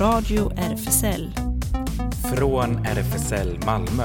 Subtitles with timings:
[0.00, 1.30] Radio RFSL.
[2.36, 4.04] Från RFSL Malmö.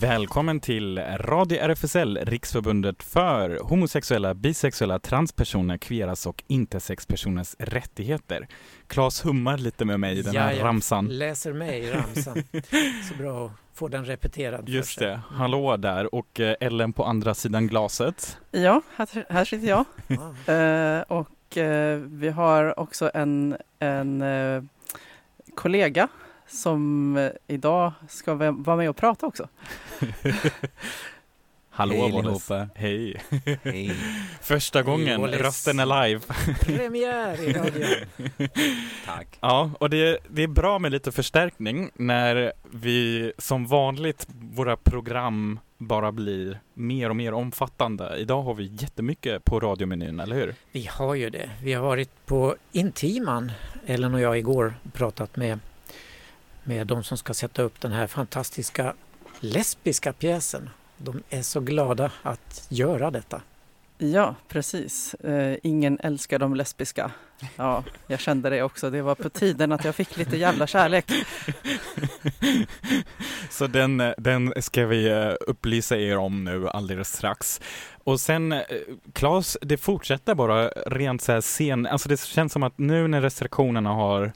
[0.00, 8.48] Välkommen till Radio RFSL, Riksförbundet för homosexuella, bisexuella, transpersoner, queeras och intersexpersoners rättigheter.
[8.86, 11.06] Claes hummar lite med mig i den här Ja, ramsan.
[11.06, 12.42] läser med i ramsan.
[13.08, 15.06] Så bra att få den repeterad för Just sig.
[15.06, 18.38] det, hallå där och eh, Ellen på andra sidan glaset.
[18.50, 19.84] Ja, här, här sitter jag.
[20.46, 20.52] Ja.
[20.52, 24.62] Eh, och eh, vi har också en, en eh,
[25.54, 26.08] kollega
[26.46, 29.48] som idag ska vara med och prata också.
[31.78, 32.68] Hallå Hej, allihopa.
[32.74, 33.22] Hej!
[33.62, 33.92] Hej.
[34.40, 35.40] Första gången, Wallis.
[35.40, 36.20] rösten är live.
[36.60, 38.48] Premiär i radion.
[39.06, 39.38] Tack.
[39.40, 45.60] Ja, och det, det är bra med lite förstärkning när vi som vanligt, våra program
[45.78, 48.16] bara blir mer och mer omfattande.
[48.18, 50.54] Idag har vi jättemycket på radiomenyn, eller hur?
[50.72, 51.50] Vi har ju det.
[51.62, 53.52] Vi har varit på Intiman,
[53.86, 55.58] Ellen och jag igår, pratat med,
[56.64, 58.94] med de som ska sätta upp den här fantastiska
[59.40, 60.70] lesbiska pjäsen.
[60.98, 63.40] De är så glada att göra detta.
[63.98, 65.14] Ja, precis.
[65.14, 67.10] Eh, ingen älskar de lesbiska.
[67.56, 68.90] Ja, jag kände det också.
[68.90, 71.10] Det var på tiden att jag fick lite jävla kärlek.
[73.50, 77.60] Så den, eh, den ska vi eh, upplysa er om nu alldeles strax.
[78.04, 78.60] Och sen, eh,
[79.12, 83.20] Claes, det fortsätter bara rent så här scen, alltså det känns som att nu när
[83.20, 84.32] restriktionerna har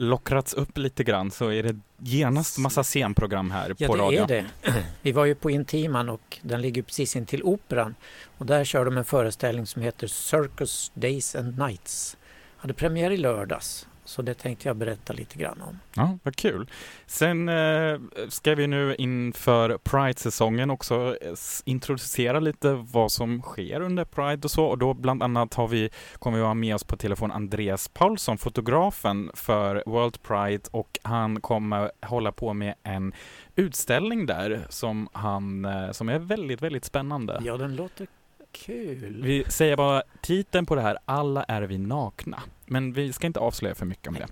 [0.00, 4.22] lockrats upp lite grann så är det genast massa scenprogram här Ja, på det radion.
[4.22, 4.44] är det.
[5.02, 7.94] Vi var ju på Intiman och den ligger precis intill Operan.
[8.38, 12.16] Och där kör de en föreställning som heter Circus Days and Nights.
[12.56, 15.78] Hade premiär i lördags, så det tänkte jag berätta lite grann om.
[15.94, 16.68] Ja, vad kul.
[17.06, 21.34] Sen eh, ska vi nu inför Pride-säsongen också eh,
[21.64, 24.64] introducera lite vad som sker under Pride och så.
[24.64, 28.38] Och då bland annat har vi, kommer vi ha med oss på telefon Andreas Paulsson,
[28.38, 33.12] fotografen för World Pride och han kommer hålla på med en
[33.56, 37.40] utställning där som, han, eh, som är väldigt, väldigt spännande.
[37.44, 38.06] Ja, den låter
[38.52, 39.22] kul.
[39.22, 42.42] Vi säger bara titeln på det här, Alla är vi nakna.
[42.70, 44.26] Men vi ska inte avslöja för mycket om det.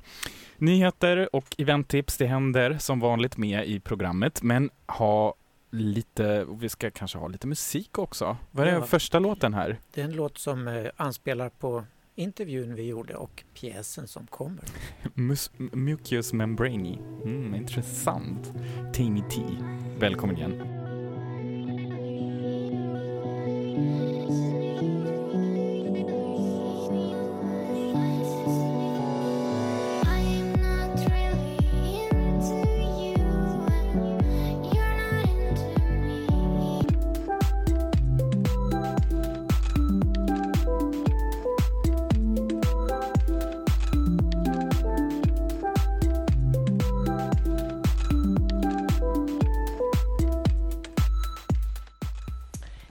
[0.59, 5.35] Nyheter och eventtips, det händer som vanligt med i programmet, men ha
[5.71, 8.37] lite, vi ska kanske ha lite musik också.
[8.51, 8.83] Vad är Ja.
[8.83, 9.79] första låten här?
[9.95, 11.85] Det är en låt som eh, anspelar på
[12.15, 14.65] intervjun vi gjorde och pjäsen som kommer.
[15.15, 16.99] Mus- Mucus membrani.
[17.25, 18.53] Mm, intressant.
[18.95, 19.43] Tammy T.
[19.99, 20.63] Välkommen igen.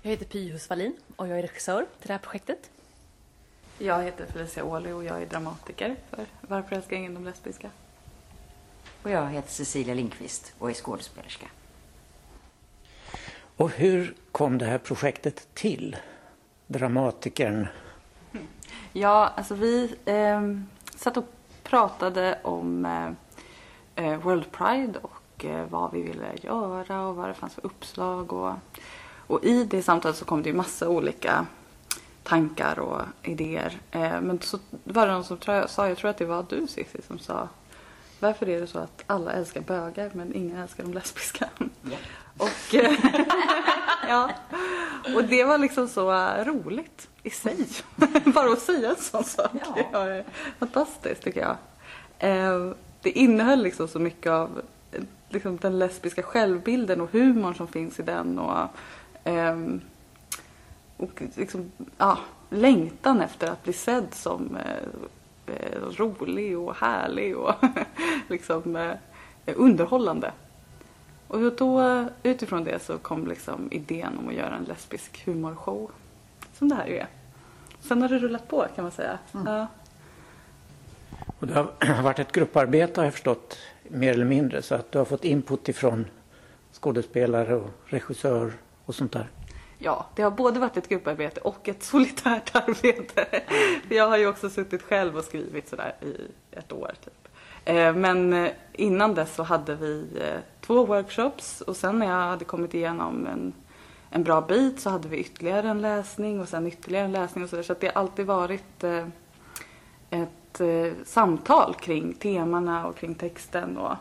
[0.07, 2.69] Jag heter Py Husvallin och jag är regissör till det här projektet.
[3.77, 7.69] Jag heter Felicia Åhli och jag är dramatiker för Varför älskar ingen de lesbiska?
[9.03, 11.45] Och jag heter Cecilia Linkvist och är skådespelerska.
[13.57, 15.97] Och hur kom det här projektet till?
[16.67, 17.67] Dramatikern.
[18.93, 20.41] Ja, alltså vi eh,
[20.95, 21.25] satt och
[21.63, 27.33] pratade om eh, eh, World Pride och eh, vad vi ville göra och vad det
[27.33, 28.33] fanns för uppslag.
[28.33, 28.53] Och,
[29.27, 31.45] och i det samtalet så kom det ju massa olika
[32.23, 33.77] tankar och idéer.
[33.91, 37.01] Eh, men så var det någon som sa, jag tror att det var du Cissi,
[37.07, 37.47] som sa
[38.19, 41.49] varför är det så att alla älskar bögar men ingen älskar de lesbiska?
[41.81, 41.97] Ja.
[42.37, 42.93] Och, eh,
[44.07, 44.31] ja.
[45.15, 46.11] och det var liksom så
[46.45, 47.67] roligt i sig.
[48.25, 49.51] Bara att säga en sån sak
[49.93, 50.07] Ja.
[50.09, 50.23] ja.
[50.59, 51.57] fantastiskt tycker jag.
[52.19, 54.61] Eh, Det innehöll liksom så mycket av
[55.29, 58.39] liksom den lesbiska självbilden och humorn som finns i den.
[58.39, 58.69] Och,
[59.27, 59.81] ehm,
[60.97, 62.19] och liksom, ja,
[62.49, 67.55] längtan efter att bli sedd som eh, eh, rolig och härlig och
[68.27, 68.93] liksom eh,
[69.55, 70.31] underhållande.
[71.27, 75.91] Och då utifrån det så kom liksom idén om att göra en lesbisk humorshow.
[76.53, 77.07] Som det här ju är.
[77.79, 79.19] Sen har det rullat på kan man säga.
[79.31, 79.67] Ja.
[81.39, 84.61] Och det har varit ett grupparbete har jag förstått, mer eller mindre.
[84.61, 86.05] Så att du har fått input ifrån
[86.71, 88.53] skådespelare och regissör
[88.87, 89.29] och sånt där.
[89.77, 93.25] Ja, det har både varit ett grupparbete och ett solitärt arbete.
[93.87, 96.15] För jag har ju också suttit själv och skrivit sådär i
[96.51, 96.91] ett år.
[97.05, 97.27] Typ.
[97.65, 102.29] Eh, Men eh, innan dess så hade vi eh, två workshops och sen när jag
[102.29, 103.53] hade kommit igenom en,
[104.09, 107.49] en bra bit så hade vi ytterligare en läsning och sen ytterligare en läsning och
[107.49, 107.63] så där.
[107.63, 108.83] Så att det har alltid varit
[110.09, 110.61] ett
[111.05, 113.77] samtal kring temana och kring texten.
[113.77, 113.95] Och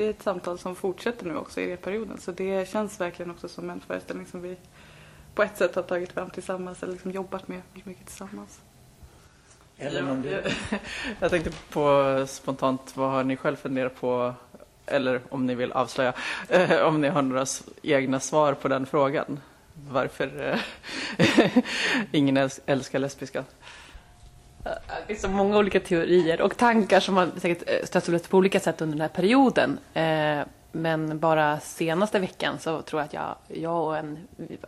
[0.00, 2.20] det är ett samtal som fortsätter nu också i perioden.
[2.20, 4.56] Så det känns verkligen också som en föreställning som vi
[5.34, 8.60] på ett sätt har tagit fram tillsammans eller liksom jobbat med mycket tillsammans.
[9.78, 10.42] Eller om du...
[11.20, 14.34] Jag tänkte på spontant, vad har ni själv funderat på?
[14.86, 16.12] Eller om ni vill avslöja,
[16.48, 17.46] eh, om ni har några
[17.82, 19.40] egna svar på den frågan.
[19.90, 20.58] Varför
[21.18, 21.34] eh,
[22.12, 23.44] ingen äls- älskar lesbiska?
[24.64, 24.72] Eh,
[25.06, 28.36] det är så många olika teorier och tankar som har säkert stött stötts och på
[28.36, 29.78] olika sätt under den här perioden.
[29.94, 30.40] Eh,
[30.72, 34.18] men bara senaste veckan så tror jag att jag, jag och en,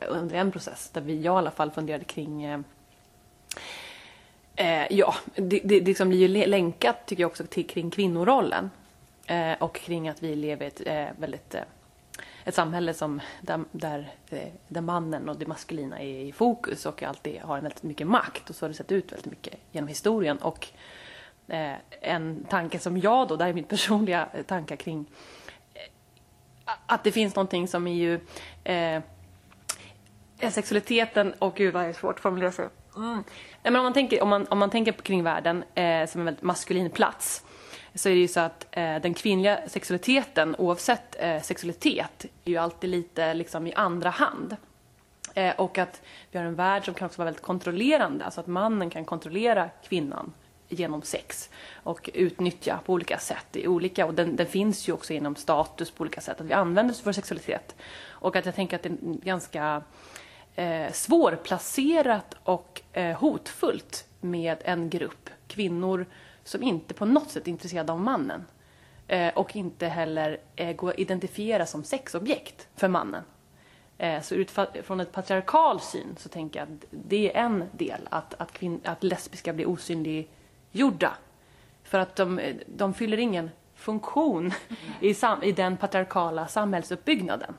[0.09, 2.61] under en process där vi, jag i alla fall funderade kring eh,
[4.91, 8.71] Ja, det, det, det liksom blir ju länkat tycker jag också till, kring kvinnorollen.
[9.27, 11.61] Eh, och kring att vi lever i ett eh, väldigt eh,
[12.45, 17.03] ett samhälle som, där, där, eh, där mannen och det maskulina är i fokus och
[17.03, 18.51] alltid har väldigt mycket makt.
[18.51, 20.39] Och så har det sett ut väldigt mycket genom historien.
[20.39, 20.69] Och
[21.49, 25.07] eh, en tanke som jag då, det här är min personliga tanke tankar kring
[25.75, 28.21] eh, att det finns någonting som är ju
[28.65, 29.03] eh,
[30.39, 32.69] eh sexualiteten och gud vad är svårt att formulera sig.
[32.97, 33.25] Mm.
[33.63, 36.25] Nej, men om, man tänker, om, man, om man tänker kring världen eh, som en
[36.25, 37.45] väldigt maskulin plats
[37.95, 42.57] så är det ju så att eh, den kvinnliga sexualiteten oavsett eh, sexualitet är ju
[42.57, 44.57] alltid lite liksom i andra hand.
[45.35, 48.47] Eh, och att vi har en värld som kan också vara väldigt kontrollerande, alltså att
[48.47, 50.33] mannen kan kontrollera kvinnan
[50.69, 53.57] genom sex och utnyttja på olika sätt.
[53.57, 56.53] I olika, och den, den finns ju också inom status på olika sätt, att vi
[56.53, 57.77] använder vår sexualitet.
[58.09, 59.83] Och att jag tänker att det är ganska
[60.55, 66.07] eh, svårplacerat och eh, hotfullt med en grupp kvinnor
[66.45, 68.45] som inte på något sätt är intresserade av mannen.
[69.09, 73.23] Eh, och inte heller eh, går att identifiera som sexobjekt för mannen.
[73.99, 78.09] Eh, så utfa- från ett patriarkal syn så tänker jag att det är en del,
[78.11, 81.13] att, att, kvinn- att lesbiska blir osynliggjorda.
[81.83, 84.53] För att de, de fyller ingen funktion
[85.01, 87.55] i, sam, i den patriarkala samhällsuppbyggnaden.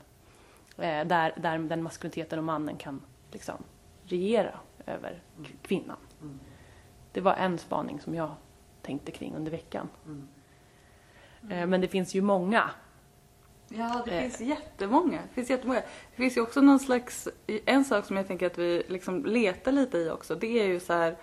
[0.77, 3.01] Eh, där, där den maskuliniteten och mannen kan
[3.31, 3.55] liksom
[4.03, 5.21] regera över
[5.61, 5.97] kvinnan.
[7.11, 8.31] Det var en spaning som jag
[8.83, 9.89] tänkte kring under veckan.
[11.49, 12.69] Eh, men det finns ju många.
[13.69, 14.21] Ja, det Eh.
[14.21, 15.19] finns jättemånga.
[15.29, 15.79] Det finns jättemånga.
[15.81, 17.27] Det finns ju också någon slags,
[17.65, 20.79] en sak som jag tänker att vi liksom letar lite i också, det är ju
[20.79, 21.15] så här,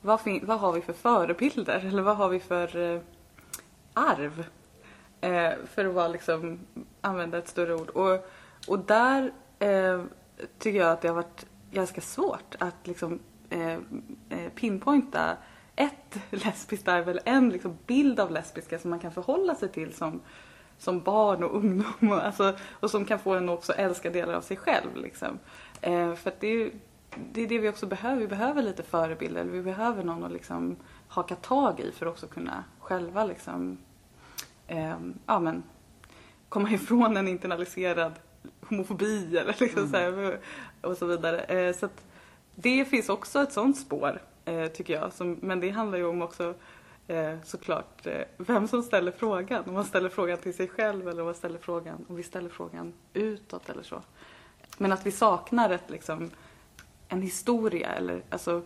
[0.00, 1.78] vad, fin- vad har vi för förebilder?
[1.88, 3.00] Eller vad har vi för eh,
[3.94, 4.44] arv?
[5.20, 6.60] Eh, för att vara liksom,
[7.00, 7.88] använda ett större ord.
[7.90, 8.26] Och,
[8.68, 10.02] och där eh,
[10.58, 13.18] tycker jag att det har varit ganska svårt att liksom
[14.54, 15.36] pinpointa
[15.76, 19.94] ett lesbiskt arv eller en liksom bild av lesbiska som man kan förhålla sig till
[19.94, 20.20] som,
[20.78, 24.34] som barn och ungdom och, alltså, och som kan få en att också älska delar
[24.34, 24.96] av sig själv.
[24.96, 25.38] Liksom.
[25.80, 26.70] Eh, för det är,
[27.32, 28.16] det är det vi också behöver.
[28.16, 29.44] Vi behöver lite förebilder.
[29.44, 30.76] Vi behöver någon att liksom
[31.08, 33.78] haka tag i för att också kunna själva liksom,
[34.66, 34.96] eh,
[35.26, 35.62] ja, men,
[36.48, 38.12] komma ifrån en internaliserad
[38.60, 40.38] homofobi eller liksom så här,
[40.80, 41.40] och så vidare.
[41.40, 41.88] Eh, så
[42.54, 45.12] det finns också ett sånt spår eh, tycker jag.
[45.12, 46.54] Som, men det handlar ju om också
[47.08, 49.64] eh, såklart eh, vem som ställer frågan.
[49.66, 52.48] Om man ställer frågan till sig själv eller om, man ställer frågan, om vi ställer
[52.48, 54.02] frågan utåt eller så.
[54.78, 56.30] Men att vi saknar ett, liksom,
[57.08, 57.88] en historia.
[57.88, 58.62] Eller, alltså,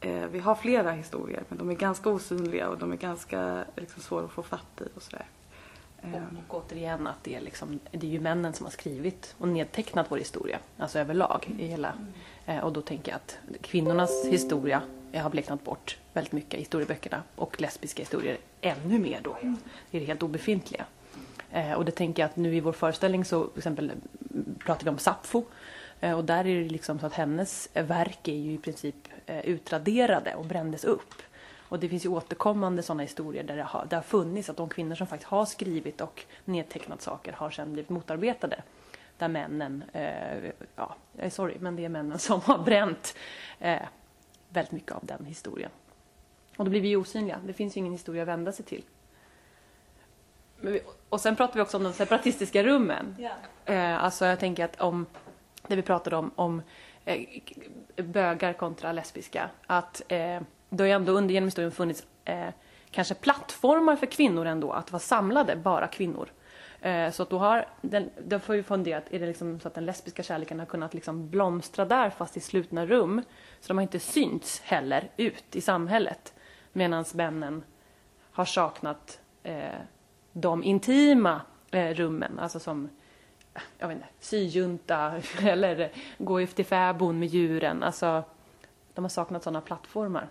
[0.00, 4.02] eh, vi har flera historier men de är ganska osynliga och de är ganska liksom,
[4.02, 5.26] svåra att få fatt i och sådär.
[6.02, 9.48] Och, och återigen att det är, liksom, det är ju männen som har skrivit och
[9.48, 11.50] nedtecknat vår historia, alltså överlag.
[11.58, 11.94] I hela.
[12.46, 14.82] Eh, och då tänker jag att kvinnornas historia
[15.18, 19.36] har bleknat bort väldigt mycket i historieböckerna och lesbiska historier ännu mer då.
[19.90, 20.84] Det är helt obefintliga.
[21.52, 23.92] Eh, och det tänker jag att nu i vår föreställning så till exempel
[24.58, 25.44] pratar vi om Sappho.
[26.00, 29.40] Eh, och där är det liksom så att hennes verk är ju i princip eh,
[29.40, 31.14] utraderade och brändes upp.
[31.70, 34.68] Och det finns ju återkommande sådana historier där det har, det har funnits att de
[34.68, 38.62] kvinnor som faktiskt har skrivit och nedtecknat saker har sedan blivit motarbetade.
[39.18, 43.16] Där männen, eh, ja, jag är sorry, men det är männen som har bränt
[43.58, 43.82] eh,
[44.50, 45.70] väldigt mycket av den historien.
[46.56, 47.40] Och då blir vi osynliga.
[47.46, 48.84] Det finns ju ingen historia att vända sig till.
[50.60, 53.16] Vi, och sen pratar vi också om de separatistiska rummen.
[53.64, 55.06] Eh, alltså jag tänker att om,
[55.66, 56.62] det vi pratade om, om
[57.04, 57.24] eh,
[57.96, 62.48] bögar kontra lesbiska, att eh, det har ju ändå under genom historien funnits eh,
[62.90, 66.28] kanske plattformar för kvinnor ändå, att vara samlade, bara kvinnor.
[66.80, 69.74] Eh, så att då har, den, då får vi fundera, är det liksom så att
[69.74, 73.22] den lesbiska kärleken har kunnat liksom blomstra där fast i slutna rum?
[73.60, 76.34] Så de har inte synts heller ut i samhället.
[76.72, 77.64] Medan männen
[78.32, 79.80] har saknat eh,
[80.32, 82.88] de intima eh, rummen, alltså som
[83.78, 87.82] jag vet inte, syjunta eller gå efter fäbon med djuren.
[87.82, 88.22] Alltså,
[88.94, 90.28] de har saknat sådana plattformar.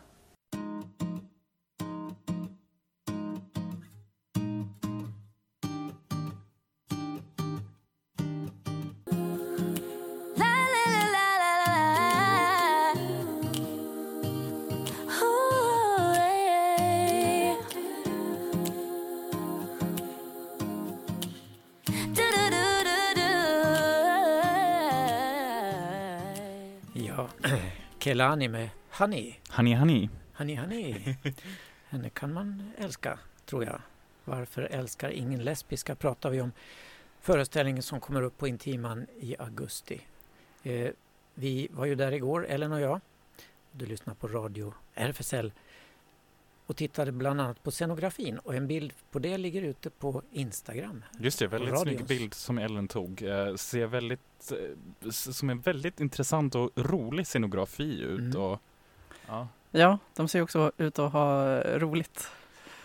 [28.19, 29.33] Kelani med Honey.
[29.49, 30.09] Honey Honey.
[30.33, 31.15] Honey, honey.
[31.89, 33.81] Henne kan man älska, tror jag.
[34.25, 36.51] Varför älskar ingen lesbiska pratar vi om.
[37.21, 40.01] Föreställningen som kommer upp på Intiman i augusti.
[40.63, 40.89] Eh,
[41.33, 43.01] vi var ju där igår, Ellen och jag.
[43.71, 45.51] Du lyssnar på radio RFSL
[46.69, 51.03] och tittade bland annat på scenografin och en bild på det ligger ute på Instagram.
[51.19, 53.21] Just det, väldigt snygg bild som Ellen tog.
[53.21, 54.51] Eh, ser väldigt,
[55.01, 58.19] eh, som en väldigt intressant och rolig scenografi ut.
[58.19, 58.41] Mm.
[58.41, 58.59] Och,
[59.27, 59.47] ja.
[59.71, 62.27] Ja, de ser också ut att ha roligt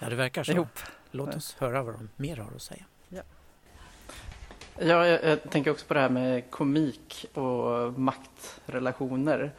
[0.01, 0.53] Ja, det verkar så.
[0.53, 0.79] ihop.
[1.11, 2.85] Låt oss höra vad de mer har att säga.
[3.09, 9.53] Ja, jag, jag tänker också på det här med komik och maktrelationer.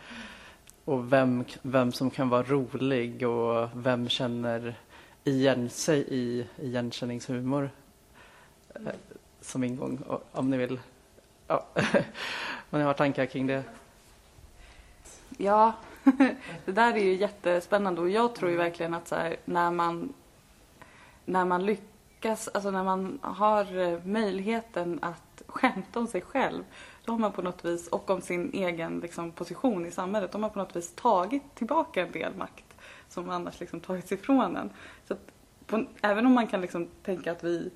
[0.85, 4.75] Och vem, vem som kan vara rolig och vem känner
[5.23, 7.69] igen sig i igenkänningshumor.
[8.73, 8.81] Eh,
[9.41, 9.99] som ingång,
[10.31, 10.79] om ni vill.
[11.47, 11.65] Ja,
[12.69, 13.63] om ni har tankar kring det.
[15.37, 15.73] Ja,
[16.65, 20.13] det där är ju jättespännande och jag tror ju verkligen att så här, när man
[21.25, 26.63] när man lyckas, alltså när man har eh, möjligheten att skämta om sig själv,
[27.05, 30.35] då har man på något vis, och om sin egen liksom, position i samhället, då
[30.35, 32.65] har man på något vis tagit tillbaka en del makt
[33.09, 34.69] som annars liksom tagits ifrån en.
[35.07, 35.15] Så
[35.65, 37.71] på, även om man kan liksom tänka att vi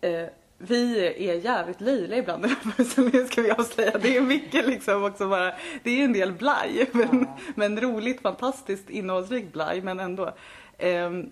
[0.00, 0.26] eh,
[0.58, 3.98] vi är jävligt löjliga ibland i den här föreställningen ska vi avslöja.
[3.98, 6.90] Det är mycket liksom också bara, det är en del blaj.
[6.92, 10.34] Men, men roligt, fantastiskt, innehållsrikt blaj men ändå.
[10.78, 11.30] Ehm,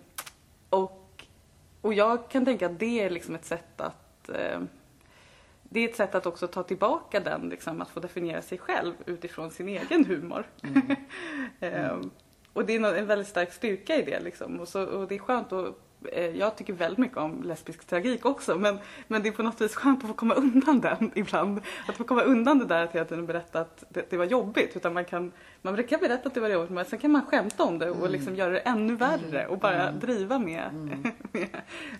[0.70, 1.24] och,
[1.80, 4.68] och jag kan tänka att det är liksom ett sätt att ehm,
[5.74, 8.94] det är ett sätt att också ta tillbaka den, liksom, att få definiera sig själv
[9.06, 10.46] utifrån sin egen humor.
[11.60, 12.10] Ehm,
[12.52, 14.20] och det är en väldigt stark styrka i det.
[14.20, 14.60] Liksom.
[14.60, 15.76] Och, så, och det är skönt att
[16.34, 19.74] jag tycker väldigt mycket om lesbisk tragik också men, men det är på något vis
[19.74, 21.60] skönt att få komma undan den ibland.
[21.88, 24.76] Att få komma undan det där att hela tiden berätta att det, det var jobbigt.
[24.76, 25.32] Utan man kan,
[25.62, 28.10] man kan berätta att det var jobbigt men sen kan man skämta om det och
[28.10, 30.70] liksom göra det ännu värre och bara driva med,
[31.32, 31.48] med,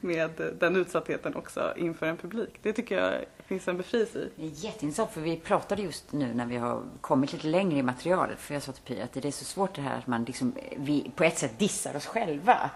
[0.01, 0.31] med
[0.61, 2.59] den utsattheten också inför en publik.
[2.63, 4.29] Det tycker jag finns en befrielse i.
[4.37, 7.83] Det är jätteintressant för vi pratade just nu när vi har kommit lite längre i
[7.83, 8.41] materialet.
[8.41, 10.55] För jag sa till Pia att det är så svårt det här att man liksom,
[10.77, 12.71] vi på ett sätt dissar oss själva.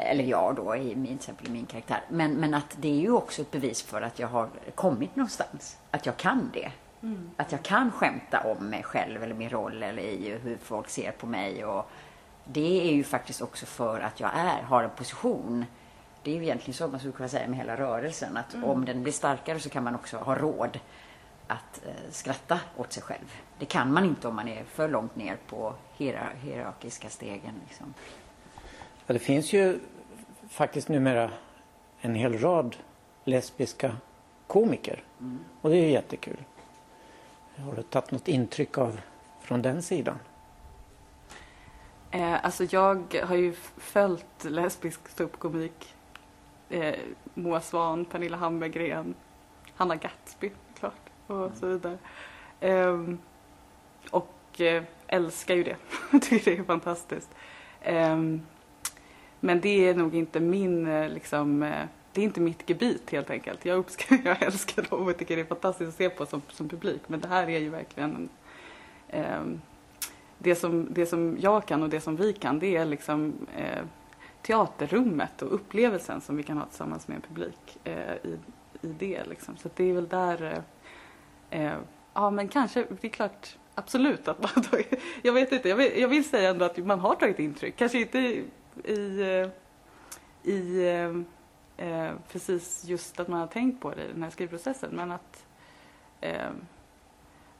[0.00, 2.00] Eller jag då, i min, till exempel min karaktär.
[2.08, 5.78] Men, men att det är ju också ett bevis för att jag har kommit någonstans.
[5.90, 6.70] Att jag kan det.
[7.36, 11.10] Att jag kan skämta om mig själv eller min roll eller i hur folk ser
[11.12, 11.64] på mig.
[11.64, 11.90] Och
[12.44, 15.64] det är ju faktiskt också för att jag är, har en position.
[16.22, 18.36] Det är ju egentligen så man skulle kunna säga med hela rörelsen.
[18.36, 20.78] Att om den blir starkare så kan man också ha råd
[21.46, 23.34] att eh, skratta åt sig själv.
[23.58, 27.54] Det kan man inte om man är för långt ner på hierar- hierarkiska stegen.
[27.68, 27.94] Liksom.
[29.10, 29.78] Ja, det finns ju
[30.48, 31.30] faktiskt numera
[32.00, 32.76] en hel rad
[33.24, 33.96] lesbiska
[34.46, 35.02] komiker.
[35.60, 36.36] Och det är ju jättekul.
[37.56, 39.00] Har du tagit något intryck av
[39.40, 40.18] från den sidan?
[42.10, 45.94] Eh, alltså jag har ju följt lesbisk ståuppkomik.
[46.68, 46.94] Eh,
[47.34, 49.14] Moa Svahn, Pernilla Hammergren,
[49.74, 51.98] Hanna Gatsby klart och så vidare.
[52.60, 53.18] Ehm,
[54.10, 55.76] och eh, älskar ju det.
[56.20, 57.30] Tycker det är fantastiskt.
[57.82, 58.42] Ehm,
[59.40, 63.30] men det är nog inte min, eh, liksom, eh, det är inte mitt gebit helt
[63.30, 63.64] enkelt.
[63.64, 66.68] Jag, uppskattar, jag älskar dem och tycker det är fantastiskt att se på som, som
[66.68, 67.00] publik.
[67.06, 68.28] Men det här är ju verkligen en,
[69.08, 69.60] ehm,
[70.38, 73.84] det som, det som jag kan och det som vi kan det är liksom eh,
[74.42, 78.38] teaterrummet och upplevelsen som vi kan ha tillsammans med en publik eh, i,
[78.82, 79.24] i det.
[79.28, 79.56] Liksom.
[79.56, 80.64] Så det är väl där,
[81.50, 81.78] eh, eh,
[82.14, 86.00] ja men kanske, det är klart, absolut att man tagit, jag vet inte, jag vill,
[86.00, 87.76] jag vill säga ändå att man har tagit intryck.
[87.76, 88.42] Kanske inte
[88.84, 89.50] i,
[90.42, 90.86] i,
[91.76, 95.46] eh, precis just att man har tänkt på det i den här skrivprocessen men att
[96.20, 96.50] eh,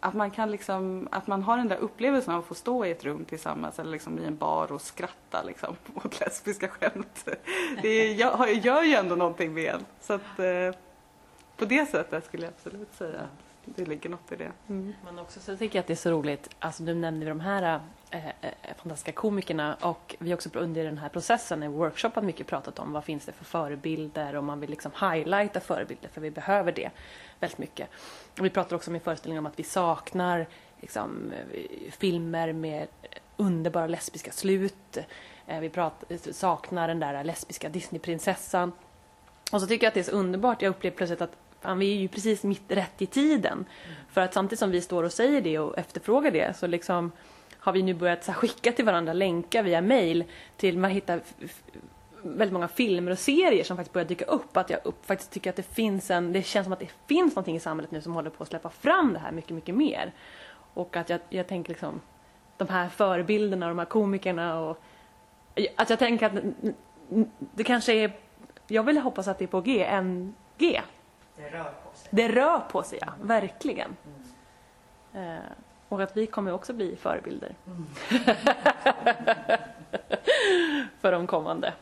[0.00, 2.90] att man kan liksom, att man har den där upplevelsen av att få stå i
[2.90, 7.28] ett rum tillsammans eller liksom i en bar och skratta liksom åt lesbiska skämt.
[7.82, 9.84] Det gör, gör ju ändå någonting med en.
[10.00, 10.74] Så att eh,
[11.56, 14.52] på det sättet skulle jag absolut säga att det ligger något i det.
[14.68, 14.92] Mm.
[15.04, 17.80] Men också så tycker jag att det är så roligt, alltså du nämnde de här
[18.76, 22.92] fantastiska komikerna och vi har också under den här processen i workshopen mycket pratat om
[22.92, 26.90] vad finns det för förebilder och man vill liksom highlighta förebilder för vi behöver det
[27.40, 27.88] väldigt mycket.
[28.38, 30.46] Och vi pratar också med föreställningen om att vi saknar
[30.80, 32.88] liksom, eh, filmer med
[33.36, 34.98] underbara lesbiska slut.
[35.46, 38.72] Eh, vi pratar, saknar den där lesbiska Disneyprinsessan.
[39.52, 41.96] Och så tycker jag att det är så underbart, jag upplever plötsligt att fan, vi
[41.96, 43.64] är ju precis mitt rätt i tiden.
[44.08, 47.12] För att samtidigt som vi står och säger det och efterfrågar det så liksom
[47.60, 50.24] har vi nu börjat här, skicka till varandra länkar via mail
[50.56, 51.20] till man hittar
[52.22, 54.56] väldigt många filmer och serier som faktiskt börjar dyka upp.
[54.56, 57.36] Att jag upp, faktiskt tycker att det finns en, det känns som att det finns
[57.36, 60.12] någonting i samhället nu som håller på att släppa fram det här mycket, mycket mer.
[60.74, 62.00] Och att jag, jag tänker liksom
[62.56, 64.82] de här förebilderna, de här komikerna och
[65.76, 66.42] att jag tänker att
[67.54, 68.12] det kanske är,
[68.66, 70.80] jag vill hoppas att det är på G, en G.
[71.36, 72.08] Det rör på sig.
[72.10, 73.12] Det rör på sig, ja.
[73.22, 73.96] Verkligen.
[75.14, 75.36] Eh,
[75.90, 77.54] och att vi kommer också bli förebilder.
[81.00, 81.74] För de kommande.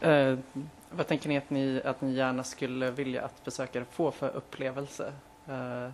[0.00, 0.38] Eh,
[0.90, 5.12] vad tänker ni att, ni att ni gärna skulle vilja att besökare får för upplevelse
[5.46, 5.88] eh,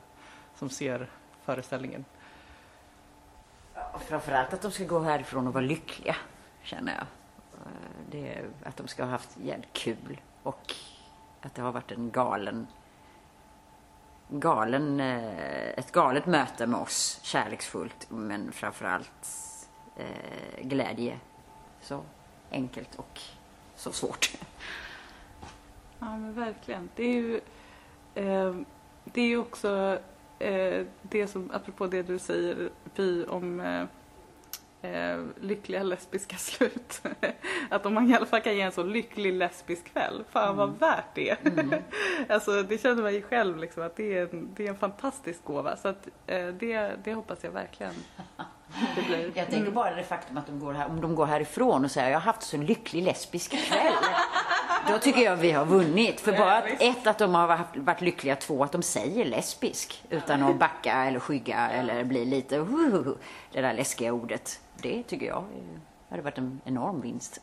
[0.55, 1.07] som ser
[1.45, 2.05] föreställningen?
[4.07, 6.17] Framförallt att de ska gå härifrån och vara lyckliga,
[6.63, 7.03] känner jag.
[7.03, 7.69] Eh,
[8.11, 10.75] Det är att de ska ha haft jävligt kul och
[11.41, 12.67] att det har varit en galen
[14.29, 19.29] galen, eh, ett galet möte med oss, kärleksfullt men framförallt
[19.97, 21.19] eh, glädje.
[21.81, 22.03] Så
[22.51, 23.21] enkelt och
[23.77, 24.33] så svårt.
[25.99, 26.89] Ja men verkligen.
[26.97, 27.41] Det är ju,
[28.15, 28.57] eh,
[29.05, 29.99] det är ju också
[30.39, 33.85] eh, det som, apropå det du säger Pi om eh,
[34.83, 37.03] eh, lyckliga lesbiska slut.
[37.71, 40.79] att om man i alla fall kan ge en så lycklig lesbisk kväll, fan vad
[40.79, 41.39] värt det är.
[42.29, 45.45] alltså det känner man ju själv liksom att det är en, det är en fantastisk
[45.45, 45.77] gåva.
[45.77, 47.95] Så att eh, det, det hoppas jag verkligen.
[49.35, 52.11] Jag tänker bara det faktum att de går här, om de går härifrån och säger
[52.11, 53.93] jag har haft så en lycklig lesbisk kväll.
[54.89, 56.21] Då tycker jag vi har vunnit.
[56.21, 60.05] För bara att, ett att de har varit- varit lyckliga, två att de säger lesbisk
[60.11, 63.15] utan att backa eller skygga eller bli lite huhuhu,
[63.53, 64.61] det där läskiga ordet.
[64.83, 65.45] Det tycker jag
[66.11, 67.41] hade varit en enorm vinst.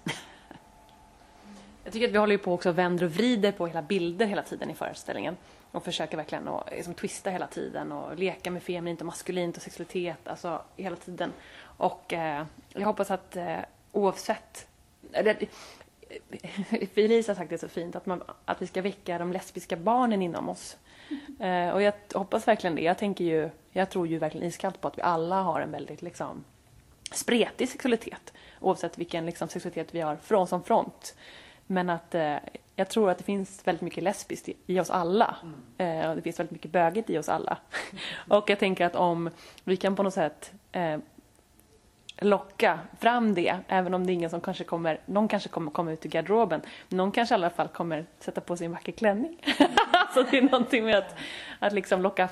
[1.84, 4.42] Jag tycker att vi håller ju på också vänder och vrider på hela bilder hela
[4.42, 5.38] tiden i föreställningen.
[5.72, 9.63] Och försöker verkligen att liksom, twista hela tiden och leka med feminint och maskulint och
[9.63, 11.32] sexualitet, alltså hela tiden.
[11.62, 13.58] Och eh, jag hoppas att eh,
[13.92, 14.68] oavsett...
[16.93, 20.22] Felice har sagt det så fint, att, man, att vi ska väcka de lesbiska barnen
[20.22, 20.78] inom oss.
[21.39, 22.82] Eh, och jag hoppas verkligen det.
[22.82, 26.02] Jag tänker ju, jag tror ju verkligen iskallt på att vi alla har en väldigt
[26.02, 26.43] liksom
[27.12, 28.34] spretig sexualitet.
[28.60, 31.15] Oavsett vilken liksom, sexualitet vi har från som front.
[31.67, 32.38] Men att eh,
[32.76, 35.36] jag tror att det finns väldigt mycket lesbiskt i, i oss alla.
[35.78, 37.58] Eh, och det finns väldigt mycket bögigt i oss alla.
[38.28, 39.30] och jag tänker att om
[39.63, 40.98] vi kan på något sätt eh,
[42.22, 45.92] locka fram det, även om det är ingen som kanske kommer, någon kanske kommer komma
[45.92, 49.42] ut ur garderoben, någon kanske i alla fall kommer sätta på sig en vacker klänning.
[50.14, 51.16] så det är någonting med att,
[51.60, 52.30] att liksom locka,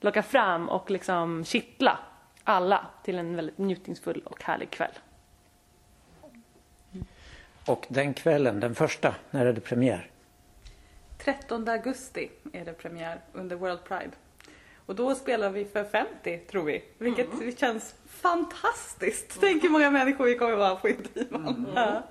[0.00, 1.98] locka fram och liksom kittla
[2.44, 4.92] alla till en väldigt njutningsfull och härlig kväll.
[7.66, 10.10] Och den kvällen, den första, när är det premiär?
[11.18, 14.10] 13 augusti är det premiär under World Pride.
[14.88, 16.84] Och då spelar vi för 50 tror vi.
[16.98, 19.38] Vilket känns fantastiskt.
[19.40, 21.66] Tänk hur många människor vi kommer vara på Intiman.
[21.74, 22.02] Ja.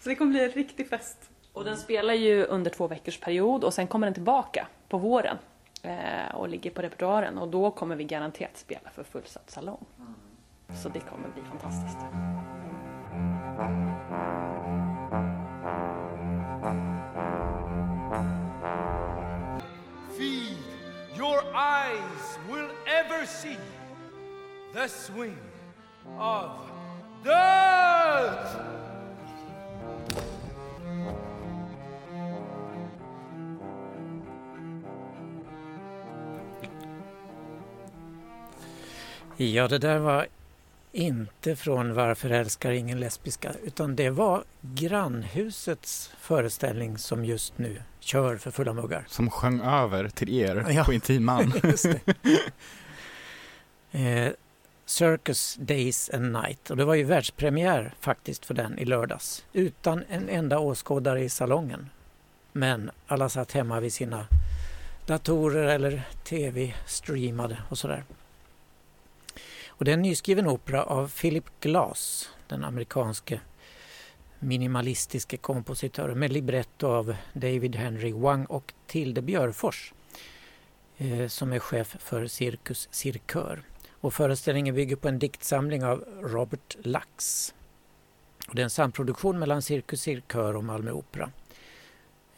[0.00, 1.30] Så det kommer bli en riktig fest.
[1.52, 5.36] Och den spelar ju under två veckors period och sen kommer den tillbaka på våren
[5.82, 9.84] eh, och ligger på repertoaren och då kommer vi garanterat spela för fullsatt salong.
[10.82, 11.98] Så det kommer bli fantastiskt.
[18.10, 18.39] feed,
[21.20, 23.58] your eyes will ever see
[24.72, 25.38] the swing
[26.18, 26.50] of
[27.22, 28.56] death.
[39.36, 40.26] Ja, det där var
[40.92, 48.36] inte från Varför älskar ingen lesbiska utan det var grannhusets föreställning som just nu kör
[48.36, 49.04] för fulla muggar.
[49.08, 50.84] Som sjöng över till er Ja.
[50.84, 51.52] på Intiman.
[53.92, 54.32] Eh,
[54.86, 60.04] Circus Days and Night och det var ju världspremiär faktiskt för den i lördags utan
[60.08, 61.90] en enda åskådare i salongen.
[62.52, 64.26] Men alla satt hemma vid sina
[65.06, 68.04] datorer eller tv-streamade och sådär.
[69.68, 73.40] Och det är en nyskriven opera av Philip Glass, den amerikanske
[74.40, 79.92] minimalistiske kompositörer med libretto av David Henry Wang och Tilde Björfors.
[80.98, 83.62] eh, som är chef för Cirkus Cirkör.
[83.90, 87.54] Och föreställningen bygger på en diktsamling av Robert Lax.
[88.48, 91.30] Och det är en samproduktion mellan Cirkus Cirkör och Malmö Opera.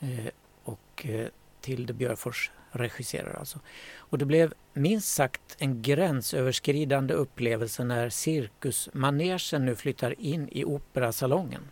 [0.00, 0.26] Eh,
[0.64, 1.26] och eh,
[1.60, 3.58] Tilde Björfors regisserar alltså.
[3.96, 11.62] Och det blev minst sagt en gränsöverskridande upplevelse när cirkusmanegen nu flyttar in i operasalongen.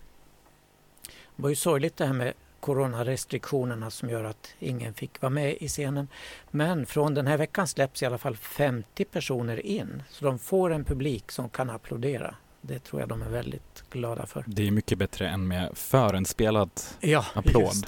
[1.40, 5.56] Det var ju sorgligt det här med coronarestriktionerna som gör att ingen fick vara med
[5.60, 6.08] i scenen.
[6.50, 10.02] Men från den här veckan släpps i alla fall 50 personer in.
[10.10, 12.34] Så de får en publik som kan applådera.
[12.60, 14.44] Det tror jag de är väldigt glada för.
[14.46, 17.86] Det är mycket bättre än med förinspelad Ja, applåd.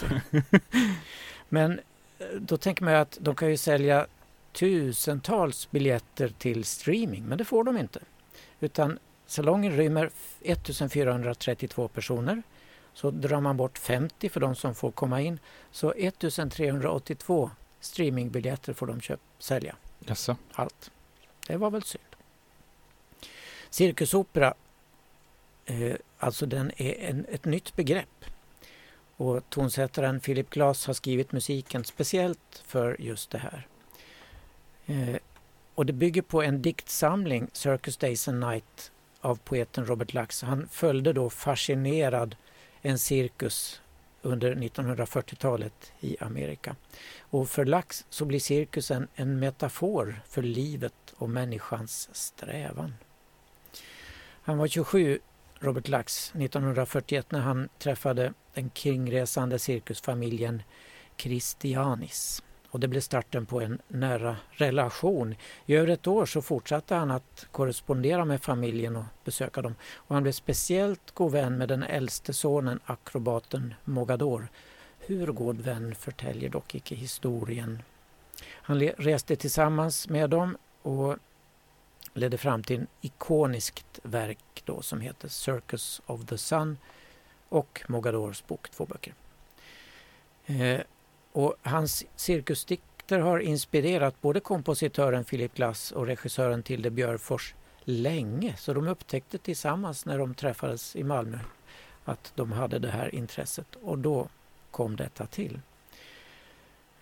[1.49, 1.73] Men
[2.19, 4.07] eh, då tänker man ju att de kan ju sälja
[4.53, 8.01] tusentals biljetter till streaming, men det får de inte.
[8.61, 10.11] Utan salongen rymmer
[10.41, 12.43] 1432 personer.
[12.95, 15.39] Så drar man bort 50 för de som får komma in,
[15.71, 17.51] så 1382
[17.81, 19.77] streamingbiljetter får de köp, sälja.
[19.99, 20.37] Jaså?
[20.53, 20.91] Allt.
[21.47, 22.05] Det var väl synd.
[23.71, 24.55] Cirkusopera,
[25.65, 28.25] eh, alltså den är en, ett nytt begrepp.
[29.17, 33.67] Och tonsättaren Philip Glass har skrivit musiken speciellt för just det här.
[34.87, 35.17] Eh,
[35.75, 40.43] och det bygger på en diktsamling, Circus Days and Night, av poeten Robert Lax.
[40.43, 42.37] Han följde då fascinerad
[42.83, 43.81] en cirkus
[44.23, 46.77] under 1940-talet i Amerika.
[47.21, 52.95] Och för Lax så blir cirkusen en metafor för livet och människans strävan.
[54.43, 55.19] Han var 27,
[55.59, 60.63] Robert Lax, 1941 när han träffade den kringresande cirkusfamiljen
[61.17, 62.43] Christianis.
[62.73, 65.35] Och det blev starten på en nära relation.
[65.67, 69.75] I över ett år så fortsatte han att korrespondera med familjen och besöka dem.
[69.95, 74.49] Och han blev speciellt god vän med den äldste sonen, akrobaten Mogador.
[74.99, 77.83] Hur god vän förtäljer dock icke historien.
[78.49, 81.17] Han reste tillsammans med dem och
[82.15, 86.79] ledde fram till en ikoniskt verk då som heter Circus of the Sun
[87.49, 89.15] och Mogadors bok, två böcker.
[90.47, 90.81] Eh,
[91.33, 98.57] och hans cirkusdikter har inspirerat både kompositören Philip Glass och regissören Tilde Björfors länge.
[98.57, 101.39] Så de upptäckte tillsammans när de träffades i Malmö
[102.05, 104.29] att de hade det här intresset och då
[104.71, 105.61] kom detta till.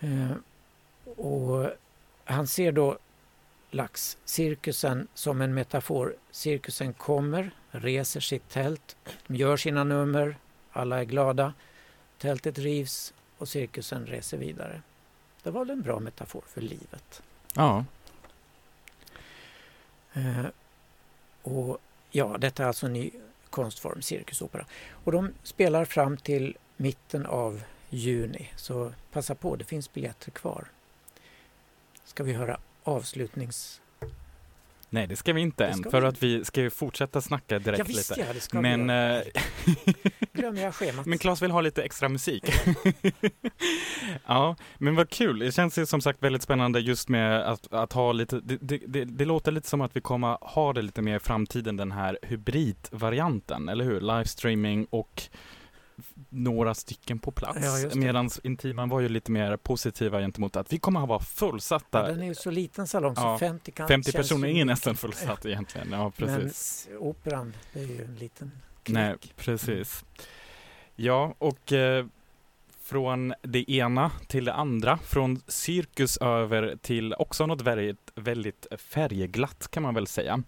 [0.00, 0.30] Eh,
[1.16, 1.70] och
[2.24, 2.98] han ser då
[3.70, 6.16] laxcirkusen som en metafor.
[6.30, 10.36] Cirkusen kommer, reser sitt tält, gör sina nummer,
[10.72, 11.52] alla är glada.
[12.18, 14.82] Tältet rivs och cirkusen reser vidare.
[15.42, 17.22] Det var väl en bra metafor för livet.
[17.54, 17.84] Ja.
[20.12, 20.46] Eh,
[21.42, 21.78] och
[22.10, 23.10] ja, detta är alltså en ny
[23.50, 24.66] konstform, cirkusopera.
[25.04, 30.68] Och de spelar fram till mitten av juni, så passa på, det finns biljetter kvar.
[32.04, 33.80] Ska vi höra avslutnings...
[34.92, 37.58] Nej, det ska vi inte Det än, för vi att vi ska ju fortsätta snacka
[37.58, 38.20] direkt ja, visst, lite.
[38.20, 39.42] ja, det ska Men, vi eh,
[40.32, 41.06] Glömmer jag schemat.
[41.06, 42.44] men Claes vill ha lite extra musik.
[44.26, 45.38] ja, men vad kul.
[45.38, 48.78] Det känns ju som sagt väldigt spännande just med att, att ha lite, det, det,
[48.86, 51.92] det, det låter lite som att vi kommer ha det lite mer i framtiden, den
[51.92, 54.00] här hybridvarianten, eller hur?
[54.00, 55.22] Livestreaming och
[56.28, 57.58] några stycken på plats.
[57.62, 57.90] Ja.
[57.94, 62.00] Medan Intiman var ju lite mer positiva gentemot att vi kommer att vara fullsatta.
[62.00, 64.60] Ja, den är ju så liten salong så Ja, 50 kan 50 känns personer ju
[64.60, 65.92] är nästan fullsatt egentligen.
[65.92, 66.88] Ja, precis.
[66.90, 68.94] Men operan, det är ju en liten klick.
[68.94, 70.04] Nej, precis.
[70.96, 72.06] Ja, och eh,
[72.90, 79.68] från det ena till det andra, från cirkus över till också något väldigt, väldigt färgglatt
[79.70, 80.42] kan man väl säga.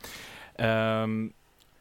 [0.55, 1.33] Ehm,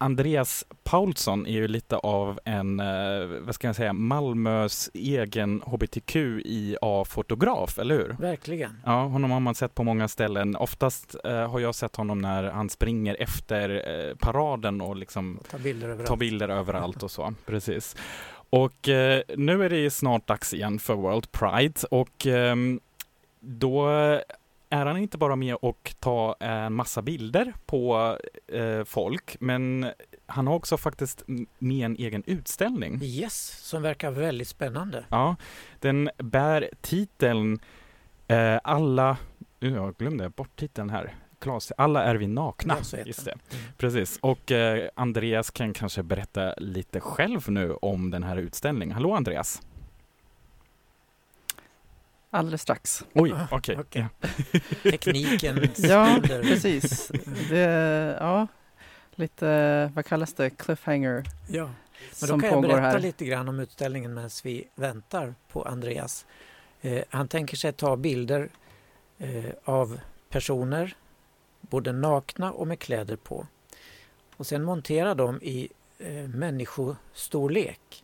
[0.02, 7.80] Andreas Paulsson är ju lite av en, eh, vad ska jag säga, Malmös egen hbtqia-fotograf,
[7.80, 8.16] eller hur?
[8.20, 8.78] Verkligen.
[8.86, 10.56] Ja, honom har man sett på många ställen.
[10.56, 13.70] Oftast eh, har jag sett honom när han springer efter
[14.10, 16.08] eh, paraden och liksom Ta bilder överallt.
[16.08, 17.34] ta bilder överallt och så.
[17.46, 17.96] Precis.
[18.50, 22.80] Och eh, nu är det snart dags igen för World Pride och ehm,
[23.40, 23.90] då
[24.72, 29.92] är han inte bara med och tar en massa bilder på eh, folk, men
[30.26, 31.24] han har också faktiskt
[31.60, 33.00] med en egen utställning.
[33.04, 35.06] Yes, som verkar väldigt spännande.
[35.10, 35.36] Ja,
[35.80, 37.60] den bär titeln
[38.28, 39.18] eh, Alla,
[39.60, 41.16] jag glömde bort titeln här.
[41.40, 42.78] Klas, alla är vi nakna.
[43.06, 43.32] Just det.
[43.32, 43.66] Mm.
[43.78, 48.94] Precis, och eh, Andreas kan kanske berätta lite själv nu om den här utställningen.
[48.94, 49.62] Hallå Andreas!
[52.34, 53.06] Alldeles strax.
[53.14, 53.78] Oj, Ah, okej.
[53.80, 54.06] okej.
[54.22, 54.30] Ja.
[54.92, 57.12] Tekniken Ja, precis.
[57.50, 57.58] Det,
[58.20, 58.48] ja,
[59.16, 61.66] lite, vad kallas det, cliffhanger Ja.
[61.66, 61.74] Men
[62.20, 63.00] då som kan jag berätta här.
[63.00, 66.26] lite grann om utställningen medan vi väntar på Andreas.
[66.82, 68.50] Eh, han tänker sig ta bilder
[69.18, 70.96] eh, av personer,
[71.62, 73.48] både nakna och med kläder på.
[74.38, 78.04] Och sen montera dem i eh, människostorlek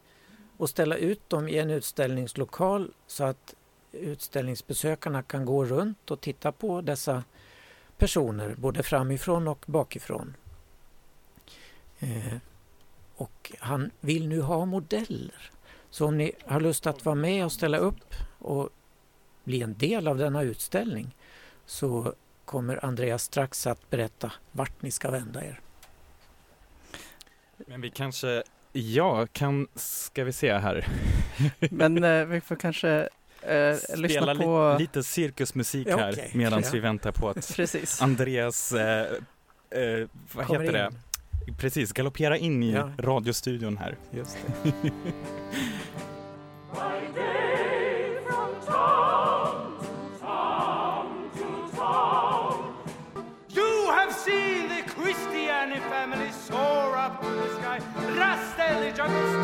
[0.58, 3.56] och ställa ut dem i en utställningslokal så att
[3.97, 7.23] utställningsbesökarna kan gå runt och titta på dessa
[7.97, 10.36] personer både framifrån och bakifrån.
[11.99, 12.38] Eh,
[13.15, 15.51] och han vill nu ha modeller.
[15.89, 18.69] Så om ni har lust att vara med och ställa upp och
[19.43, 21.15] bli en del av denna utställning
[21.65, 22.13] så
[22.45, 25.60] kommer Andreas strax att berätta vart ni ska vända er.
[27.57, 30.88] Men vi kanske, ja, kan, ska vi se här.
[31.71, 33.10] Men eh, vi får kanske
[33.41, 34.76] eh, lyssna Spela li- på...
[34.80, 36.32] lite cirkusmusik Ja, här okej.
[36.34, 36.69] medan Ja.
[36.73, 38.02] vi väntar på att Precis.
[38.02, 40.89] Andreas, eh, eh, vad Kommer heter det?
[41.47, 41.56] in.
[41.56, 42.91] Precis, galoppera in i Ja.
[43.00, 43.95] radiostudion här.
[44.12, 44.38] Just
[44.73, 44.91] det.
[53.50, 57.80] You have seen the Christiani family soar up to the sky.
[58.19, 59.37] Rastelli juggle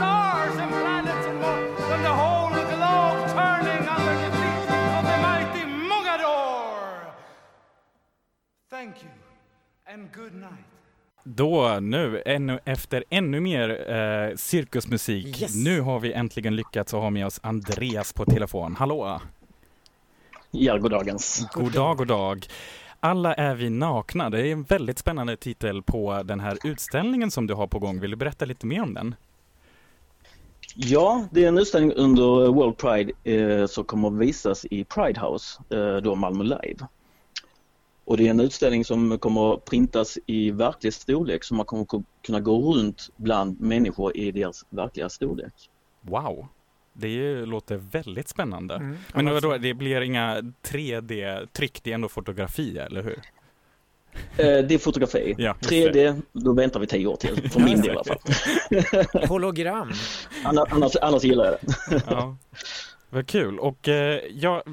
[8.84, 10.66] Thank you and good night.
[11.24, 15.56] Då, nu, ännu, efter ännu mer eh, cirkusmusik, Yes.
[15.66, 18.76] nu har vi äntligen lyckats att ha med oss Andreas på telefon.
[18.76, 19.22] Hallå!
[20.52, 21.48] Ja, goddagens.
[21.54, 22.46] God dag, god dag.
[23.00, 24.30] Alla är vi nakna.
[24.30, 28.00] Det är en väldigt spännande titel på den här utställningen som du har på gång.
[28.00, 29.16] Vill du berätta lite mer om den?
[30.76, 35.22] Ja, det är en utställning under World Pride eh, som kommer att visas i Pride
[35.22, 36.88] House, eh, då Malmö Live.
[38.06, 41.86] Och det är en utställning som kommer att printas i verklig storlek så man kommer
[42.26, 45.54] kunna gå runt bland människor i deras verkliga storlek.
[46.02, 46.48] Wow!
[46.94, 48.76] Det låter väldigt spännande.
[48.76, 48.98] Mm.
[49.14, 53.22] Men då, det blir inga 3D-tryck, det är ändå fotografi, eller hur?
[54.38, 55.36] Eh, det är fotografi.
[55.38, 56.12] Ja, just det.
[56.12, 59.28] 3D, då väntar vi tio år till, för min del i alla fall.
[59.28, 59.92] Hologram.
[60.44, 62.04] Annars, annars, annars gillar jag det.
[62.08, 62.38] Ja.
[63.14, 63.60] Vad kul.
[63.60, 64.64] Och eh, jag,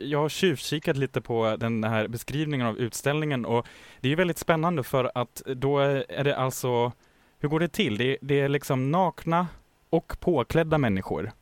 [0.00, 3.66] jag har tjuvkikat lite på den här beskrivningen av utställningen och
[4.00, 6.92] det är ju väldigt spännande för att då är det alltså,
[7.38, 7.98] hur går det till?
[7.98, 9.46] Det, det är liksom nakna
[9.90, 11.32] och påklädda människor.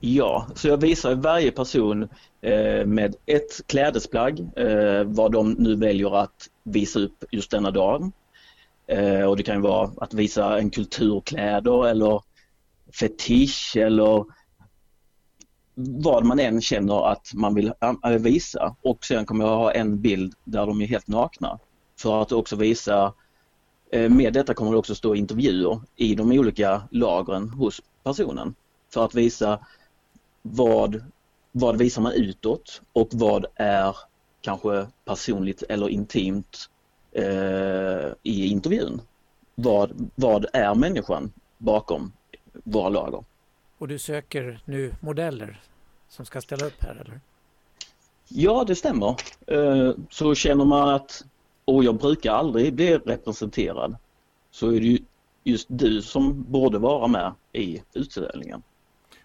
[0.00, 2.08] Ja, så jag visar varje person
[2.40, 8.12] eh, med ett klädesplagg, eh, vad de nu väljer att visa upp just denna dag.
[8.86, 12.22] Eh, och det kan ju vara att visa en kulturkläder eller
[13.00, 14.37] fetisch eller
[15.80, 18.76] vad man än känner att man vill eh, eh, visa.
[18.82, 21.58] Och sen kommer jag ha en bild där de är helt nakna.
[22.00, 23.12] För att också visa,
[23.92, 28.54] eh, med detta kommer det också stå intervjuer i de olika lagren hos personen.
[28.92, 29.58] För att visa
[30.42, 31.04] vad,
[31.52, 33.96] vad visar man utåt och vad är
[34.40, 36.70] kanske personligt eller intimt
[37.12, 39.00] eh, i intervjun.
[39.54, 42.12] Vad, vad är människan bakom
[42.64, 43.24] våra lager?
[43.78, 45.60] Och du söker nu modeller
[46.08, 47.20] som ska ställa upp här eller?
[48.28, 49.16] Ja, det stämmer.
[49.46, 51.24] Eh, Så känner man att,
[51.64, 53.96] och jag brukar aldrig bli representerad,
[54.50, 54.98] så är det ju
[55.44, 58.62] just du som borde vara med i utställningen.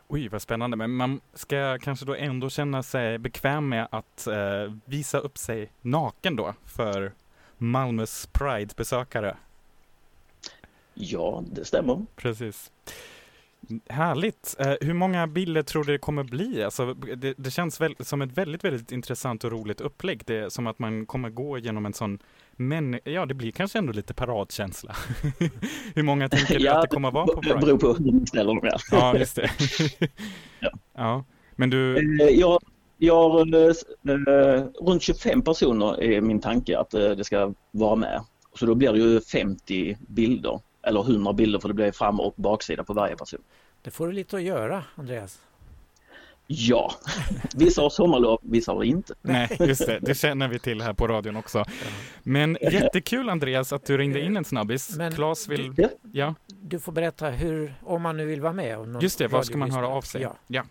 [0.08, 0.78] Oj, vad spännande.
[0.78, 5.72] Men man ska kanske då ändå känna sig bekväm med att eh, visa upp sig
[5.82, 7.14] naken då för
[7.58, 9.38] Malmös Pride-besökare.
[10.94, 12.06] Ja, det stämmer.
[12.16, 12.72] Precis.
[13.90, 14.56] Härligt.
[14.60, 16.64] Eh, hur många bilder tror du det kommer bli?
[16.64, 20.22] Alltså, det, det känns väl, som ett väldigt, väldigt intressant och roligt upplägg.
[20.26, 22.20] Det är som att man kommer gå genom en sån,
[22.52, 24.96] men ja, det blir kanske ändå lite paradkänsla.
[25.96, 27.60] hur många tänker du att det kommer vara på det Pride?
[27.66, 28.60] beror på hur man ställer dem.
[28.64, 28.78] Ja.
[28.92, 29.52] Ja, just det.
[30.60, 30.72] Ja.
[30.94, 31.26] ja.
[31.56, 32.60] Men du, Eh, Jag,
[32.98, 38.22] jag eh, runt 25 personer är min tanke att eh, det ska vara med.
[38.60, 42.34] Så då blir det ju 50 bilder, eller 100 bilder för det blir fram och
[42.38, 43.42] baksida på varje person.
[43.82, 45.40] Det får du lite att göra Andreas.
[46.48, 46.92] Ja,
[47.56, 49.14] vissa har sommarlov, vissa har inte.
[49.22, 50.00] nej, just det.
[50.02, 51.66] Det känner vi till här på radion också.
[52.24, 54.98] Men jättekul Andreas att du ringde in en snabbis.
[54.98, 55.88] Men Claes vill, Ja.
[56.12, 58.78] ja, Du får berätta hur, om man nu vill vara med.
[58.78, 59.28] om någon just det.
[59.28, 60.22] Vad ska man höra av sig?
[60.22, 60.36] Ja.
[60.48, 60.64] ja.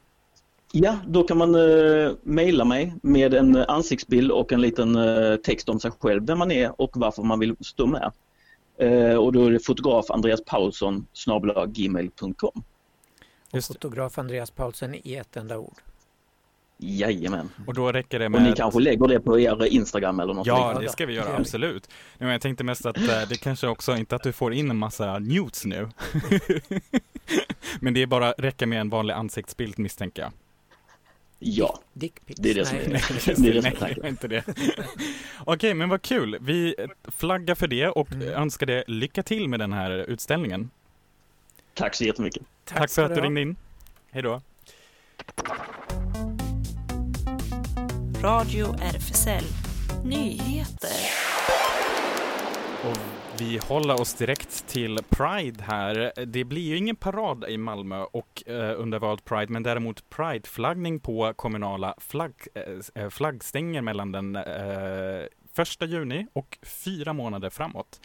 [0.75, 5.69] Ja, då kan man eh, mejla mig med en ansiktsbild och en liten eh, text
[5.69, 8.13] om sig själv, vem man är och varför man vill stå med.
[8.83, 11.07] Eh, och då är det fotograf Andreas Paulsson
[11.67, 12.63] gmail.com.
[13.53, 15.75] Och fotograf Andreas Paulsen i ett enda ord.
[16.79, 17.49] Jajamän.
[17.67, 18.43] Och då räcker det Och med...
[18.43, 20.83] ni kanske lägger det på er Instagram eller något Ja, liknande.
[20.83, 21.89] det ska vi göra, absolut.
[21.89, 24.71] Nej, men jag tänkte mest att eh, det kanske också inte att du får in
[24.71, 25.89] en massa nudes nu.
[27.81, 30.33] men det är bara räcker med en vanlig ansiktsbild misstänker jag.
[31.45, 32.41] Ja, Dickpics?
[32.41, 32.87] det är det som Nej.
[32.87, 33.03] är, Nej,
[33.37, 34.45] det är, det är inte det.
[35.45, 36.39] Okej, men vad kul.
[36.41, 36.75] Vi
[37.05, 38.29] flaggar för det och Mm.
[38.29, 40.71] önskar dig lycka till med den här utställningen.
[41.75, 42.43] Tack så jättemycket.
[42.65, 43.57] Tack, för ska att du ringde in.
[44.11, 44.41] Hej då.
[48.23, 49.45] Radio RFSL
[50.05, 50.91] Nyheter.
[52.85, 52.97] Och
[53.43, 56.13] vi håller oss direkt till Pride här.
[56.27, 61.01] Det blir ju ingen parad i Malmö och eh, under World Pride, men däremot Pride-flaggning
[61.01, 68.01] på kommunala flagg, eh, eh, flaggstänger mellan den eh, första juni och fyra månader framåt.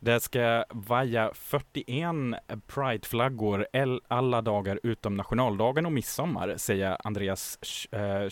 [0.00, 2.14] Det ska vaja 41
[2.66, 3.66] Pride-flaggor
[4.08, 8.28] alla dagar utom nationaldagen och midsommar, säger Andreas Sch- eh,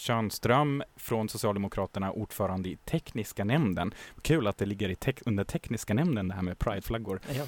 [0.97, 3.95] från Socialdemokraterna, ordförande i tekniska nämnden.
[4.23, 7.21] Kul att det ligger i tek- under tekniska nämnden det här med Pride-flaggor.
[7.37, 7.45] Ja.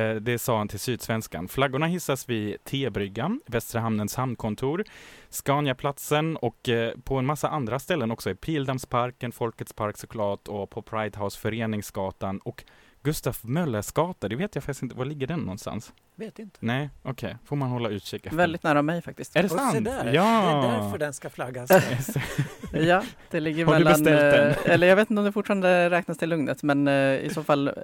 [0.00, 1.48] Eh, Det sa han till Sydsvenskan.
[1.48, 4.84] Flaggorna hissas vid T-bryggan, Västra Hamnens hamnkontor,
[5.28, 8.30] Scaniaplatsen och eh, på en massa andra ställen också.
[8.30, 12.64] I Pildammsparken, Folkets park såklart och på Pride House Föreningsgatan och
[13.02, 14.28] Gustaf Möllers gata.
[14.28, 14.94] Det vet jag faktiskt inte.
[14.96, 15.92] Var ligger den någonstans?
[16.14, 16.56] Vet inte.
[16.60, 17.36] Nej, okej.
[17.44, 18.36] Får man hålla utkik efter.
[18.36, 19.36] Väldigt nära mig faktiskt.
[19.36, 19.84] Är det Och se sant?
[19.84, 20.22] där, Ja!
[20.62, 21.70] Det är därför den ska flaggas.
[22.72, 24.50] Ja, det ligger Har du mellan, beställt den?
[24.50, 27.42] eh, eller jag vet inte om det fortfarande räknas till Lugnet, men eh, i så
[27.42, 27.74] fall eh,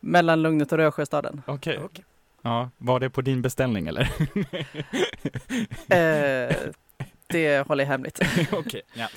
[0.00, 1.42] mellan Lugnet och Rösjöstaden.
[1.46, 1.78] Okej.
[1.84, 2.04] Okej.
[2.42, 4.02] Ja, var det på din beställning eller?
[5.88, 6.56] Eh,
[7.26, 8.20] det håller jag hemligt.
[8.52, 9.08] Okej, ja.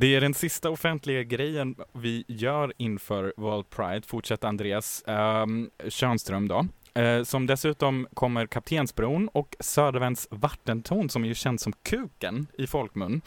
[0.00, 5.04] Det är den sista offentliga grejen vi gör inför World Pride, fortsätter Andreas.
[5.06, 6.66] Ehm, um, Könström då.
[6.98, 12.66] Uh, som dessutom kommer Kaptensbron och Södervänds vattentorn, som är ju känt som Kuken i
[12.66, 13.20] folkmun,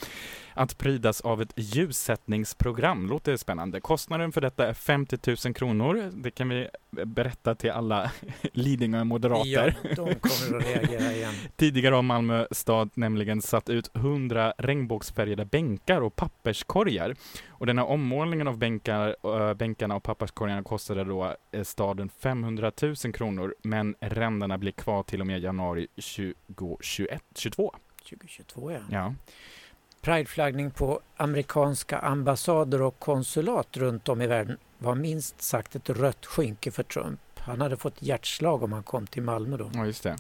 [0.54, 3.08] att prydas av ett ljussättningsprogram.
[3.08, 3.82] Låter spännande.
[3.82, 6.12] Kostnaden för detta är 50 000 kronor.
[6.14, 8.12] Det kan vi berätta till alla
[8.54, 9.78] Lidingö moderater.
[9.84, 11.34] Ja, de kommer att reagera igen.
[11.56, 17.16] Tidigare har Malmö stad nämligen satt ut 100 regnbågsfärgade bänkar och papperskorgar.
[17.50, 22.72] Och den här ommålningen av bänkar, äh, bänkarna och papperskorgarna kostade då eh, staden 500
[22.82, 27.76] 000 kronor, men ränderna blir kvar till och med januari 2021, 22.
[28.10, 28.80] 2022 ja.
[28.92, 29.14] Ja.
[30.02, 36.26] Prideflaggning på amerikanska ambassader och konsulat runt om i världen var minst sagt ett rött
[36.26, 37.20] skynke för Trump.
[37.38, 39.72] Han hade fått hjärtslag om han kom till Malmö då.
[39.74, 40.16] ja, just det.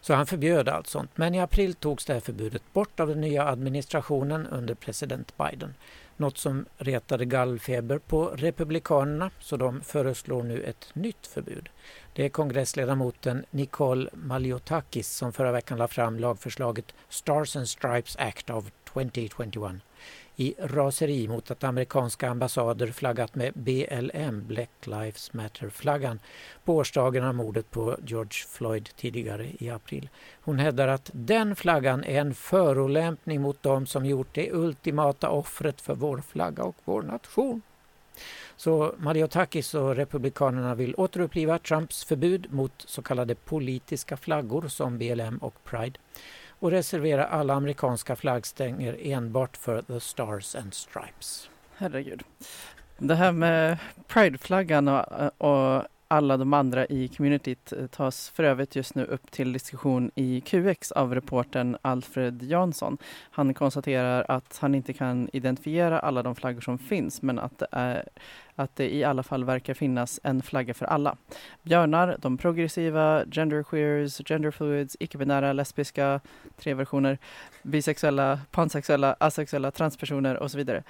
[0.00, 1.10] Så han förbjöd allt sånt.
[1.14, 5.74] Men i april togs det här förbudet bort av den nya administrationen under president Biden.
[6.16, 11.68] Något som retade gallfeber på republikanerna så de föreslår nu ett nytt förbud.
[12.12, 18.50] Det är kongressledamoten Nicole Maliotakis som förra veckan lade fram lagförslaget Stars and Stripes Act
[18.50, 19.80] of 2021
[20.36, 26.20] i raseri mot att amerikanska ambassader flaggat med BLM, Black Lives Matter-flaggan,
[26.64, 30.08] på årsdagen av mordet på George Floyd tidigare i april.
[30.40, 35.80] Hon hävdar att den flaggan är en förolämpning mot dem som gjort det ultimata offret
[35.80, 37.62] för vår flagga och vår nation.
[38.56, 45.38] Så Maliotakis och Republikanerna vill återuppliva Trumps förbud mot så kallade politiska flaggor som BLM
[45.38, 45.98] och Pride
[46.62, 51.50] och reservera alla amerikanska flaggstänger enbart för The Stars and Stripes.
[51.76, 52.22] Herregud.
[52.98, 55.04] Det här med Prideflaggan och,
[55.38, 60.10] och alla de andra i communityt eh, tas för övrigt just nu upp till diskussion
[60.14, 62.98] i QX av reportern Alfred Jansson.
[63.30, 67.66] Han konstaterar att han inte kan identifiera alla de flaggor som finns men att det,
[67.70, 68.08] är,
[68.54, 71.16] att det i alla fall verkar finnas en flagga för alla.
[71.62, 76.20] Björnar, de progressiva, genderqueers, genderfluids, icke-binära, lesbiska,
[76.56, 77.18] tre versioner,
[77.62, 80.82] bisexuella, pansexuella, asexuella, transpersoner och så vidare.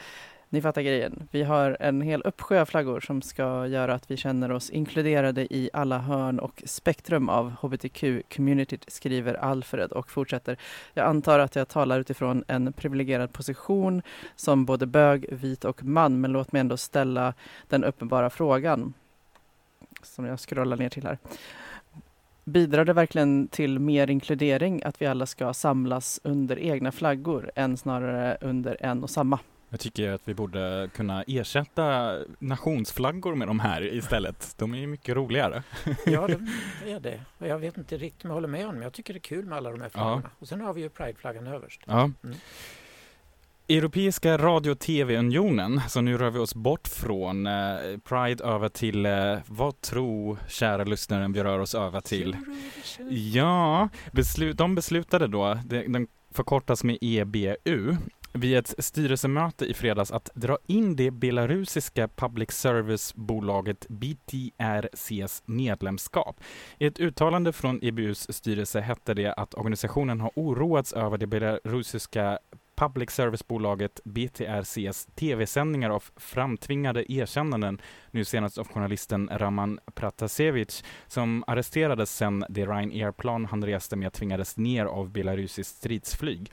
[0.52, 1.28] Ni fattar grejen.
[1.30, 5.54] Vi har en hel uppsjö av flaggor som ska göra att vi känner oss inkluderade
[5.54, 10.56] i alla hörn och spektrum av hbtq-communityt, skriver Alfred och fortsätter.
[10.94, 14.02] Jag antar att jag talar utifrån en privilegierad position
[14.36, 17.34] som både bög, vit och man, men låt mig ändå ställa
[17.68, 18.94] den uppenbara frågan
[20.02, 21.18] som jag scrollar ner till här.
[22.44, 27.76] Bidrar det verkligen till mer inkludering att vi alla ska samlas under egna flaggor än
[27.76, 29.38] snarare under en och samma?
[29.72, 34.54] Jag tycker att vi borde kunna ersätta nationsflaggor med de här istället.
[34.58, 35.62] De är ju mycket roligare.
[36.06, 36.38] Ja, det
[36.92, 37.20] är det.
[37.38, 38.82] Och jag vet inte riktigt om jag håller med honom.
[38.82, 40.30] Jag tycker det är kul med alla de här flaggorna.
[40.38, 41.80] Och sen har vi ju Prideflaggan överst.
[41.86, 42.10] Ja.
[42.24, 42.36] Mm.
[43.68, 47.52] Europeiska radio och tv-unionen, så nu rör vi oss bort från eh,
[48.04, 52.36] Pride över till, eh, vad tror kära lyssnaren vi rör oss över till?
[53.10, 57.96] Ja, beslut, de beslutade då, det, den förkortas med EBU,
[58.32, 66.40] vid ett styrelsemöte i fredags att dra in det belarusiska public service-bolaget BTRCs medlemskap.
[66.78, 72.38] I ett uttalande från EBUs styrelse hette det att organisationen har oroats över det belarusiska
[72.74, 77.80] public service-bolaget BTRCs tv-sändningar av framtvingade erkännanden,
[78.10, 84.56] nu senast av journalisten Raman Pratasevich, som arresterades sedan det Ryanair-plan han reste med tvingades
[84.56, 86.52] ner av belarusiskt stridsflyg.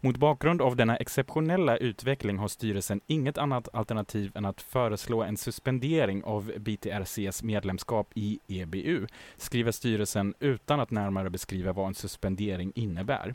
[0.00, 5.36] Mot bakgrund av denna exceptionella utveckling har styrelsen inget annat alternativ än att föreslå en
[5.36, 12.72] suspendering av BTRCs medlemskap i EBU, skriver styrelsen utan att närmare beskriva vad en suspendering
[12.74, 13.34] innebär.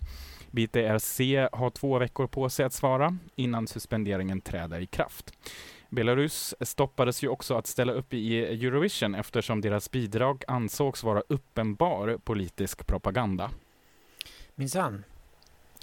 [0.52, 5.34] BTRC har två veckor på sig att svara innan suspenderingen träder i kraft.
[5.90, 12.18] Belarus stoppades ju också att ställa upp i Eurovision eftersom deras bidrag ansågs vara uppenbar
[12.24, 13.52] politisk propaganda.
[14.56, 15.04] Minsann.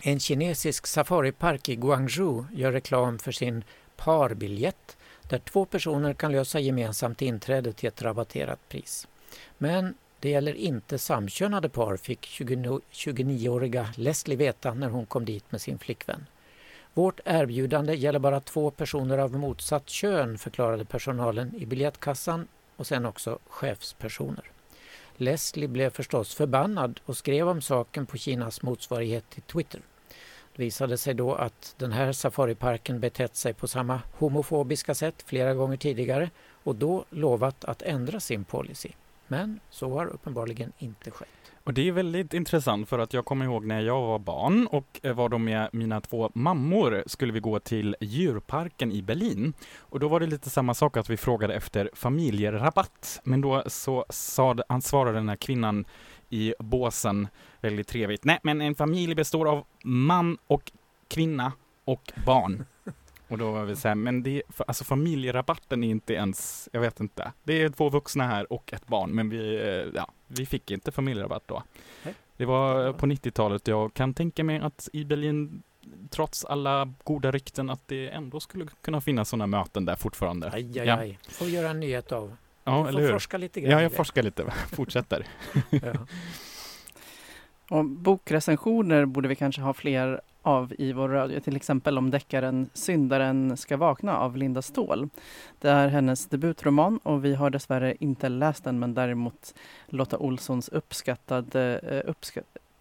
[0.03, 3.65] En kinesisk safaripark i Guangzhou gör reklam för sin
[3.97, 9.09] parbiljett där två personer kan lösa gemensamt inträde till ett rabatterat pris.
[9.59, 15.61] Men det gäller inte samkönade par, fick 29-åriga Leslie veta när hon kom dit med
[15.61, 16.27] sin flickvän.
[16.95, 23.07] Vårt erbjudande gäller bara två personer av motsatt kön, förklarade personalen i biljettkassan och sen
[23.07, 24.51] också chefspersoner.
[25.21, 29.81] Leslie blev förstås förbannad och skrev om saken på Kinas motsvarighet till Twitter.
[30.57, 35.55] Det visade sig då att den här safariparken betett sig på samma homofobiska sätt flera
[35.55, 36.31] gånger tidigare
[36.65, 38.89] och då lovat att ändra sin policy.
[39.27, 41.29] Men så har uppenbarligen inte skett.
[41.65, 45.01] Och det är väldigt intressant för att jag kommer ihåg när jag var barn och
[45.03, 49.53] eh, var då med mina två mammor skulle vi gå till djurparken i Berlin.
[49.79, 53.21] Och då var det lite samma sak att vi frågade efter familjerabatt.
[53.25, 55.85] Men då så sa, ansvarade den här kvinnan
[56.29, 57.29] i båsen
[57.61, 58.25] väldigt trevligt.
[58.25, 60.73] Nej, men en familj består av man och
[61.09, 61.53] kvinna
[61.85, 62.65] och barn.
[63.31, 67.01] Och då var vi så här, men det, alltså familjerabatten är inte ens, jag vet
[67.01, 67.33] inte.
[67.43, 70.93] Det är två vuxna här och ett barn, men vi, eh, ja, vi fick inte
[70.93, 71.63] familjerabatt då.
[72.37, 73.69] Det var på 90-talet.
[73.69, 75.63] Jag kan tänka mig att i Berlin,
[76.11, 80.51] trots alla goda rykten, att det ändå skulle kunna finnas sådana möten där fortfarande.
[80.53, 80.97] Aj, aj, Ja.
[80.97, 81.19] aj.
[81.29, 82.37] Får vi göra en nyhet av.
[82.65, 83.13] Ja, Du får eller hur?
[83.13, 84.45] forska lite grann Ja, jag forskar lite.
[84.73, 85.27] Fortsätter.
[85.71, 85.93] Ja.
[87.71, 92.71] Och bokrecensioner borde vi kanske ha fler av i vår radio, till exempel om deckaren
[92.73, 95.09] Syndaren ska vakna av Linda Ståhl.
[95.59, 99.55] Det är hennes debutroman och vi har dessvärre inte läst den men däremot
[99.87, 102.11] Lotta Olssons uppskattade, eh,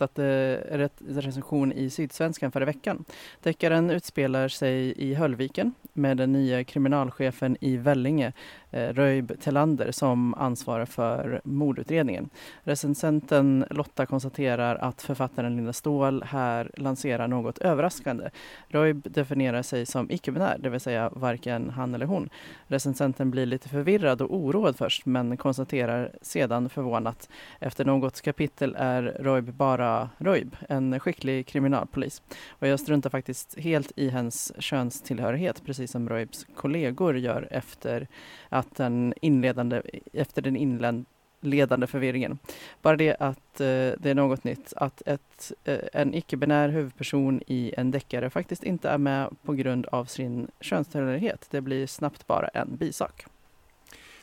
[0.02, 3.06] uppskattade eh, ret- recension i Sydsvenskan förra veckan.
[3.44, 8.34] Deckaren utspelar sig i Höllviken med den nya kriminalchefen i Vellinge,
[8.72, 12.30] eh, Röjb Telander, som ansvarar för mordutredningen.
[12.64, 18.30] Recensenten Lotta konstaterar att författaren Linda Ståhl här lanserar något överraskande.
[18.68, 22.30] Röjb definierar sig som icke-binär, det vill säga varken han eller hon.
[22.68, 27.30] Recensenten blir lite förvirrad och oroad först, men konstaterar sedan förvånat.
[27.60, 32.22] Efter något kapitel är Röjb bara Roib, en skicklig kriminalpolis.
[32.50, 38.08] Och jag struntar faktiskt helt i hennes könstillhörighet, precis som Roibs kollegor gör efter
[38.50, 39.82] att den inledande,
[40.14, 42.40] efter den inledande förvirringen.
[42.82, 43.66] Bara det att eh,
[43.98, 48.90] det är något nytt, att ett, eh, en icke-binär huvudperson i en deckare faktiskt inte
[48.90, 51.48] är med på grund av sin könstillhörighet.
[51.52, 53.26] Det blir snabbt bara en bisak.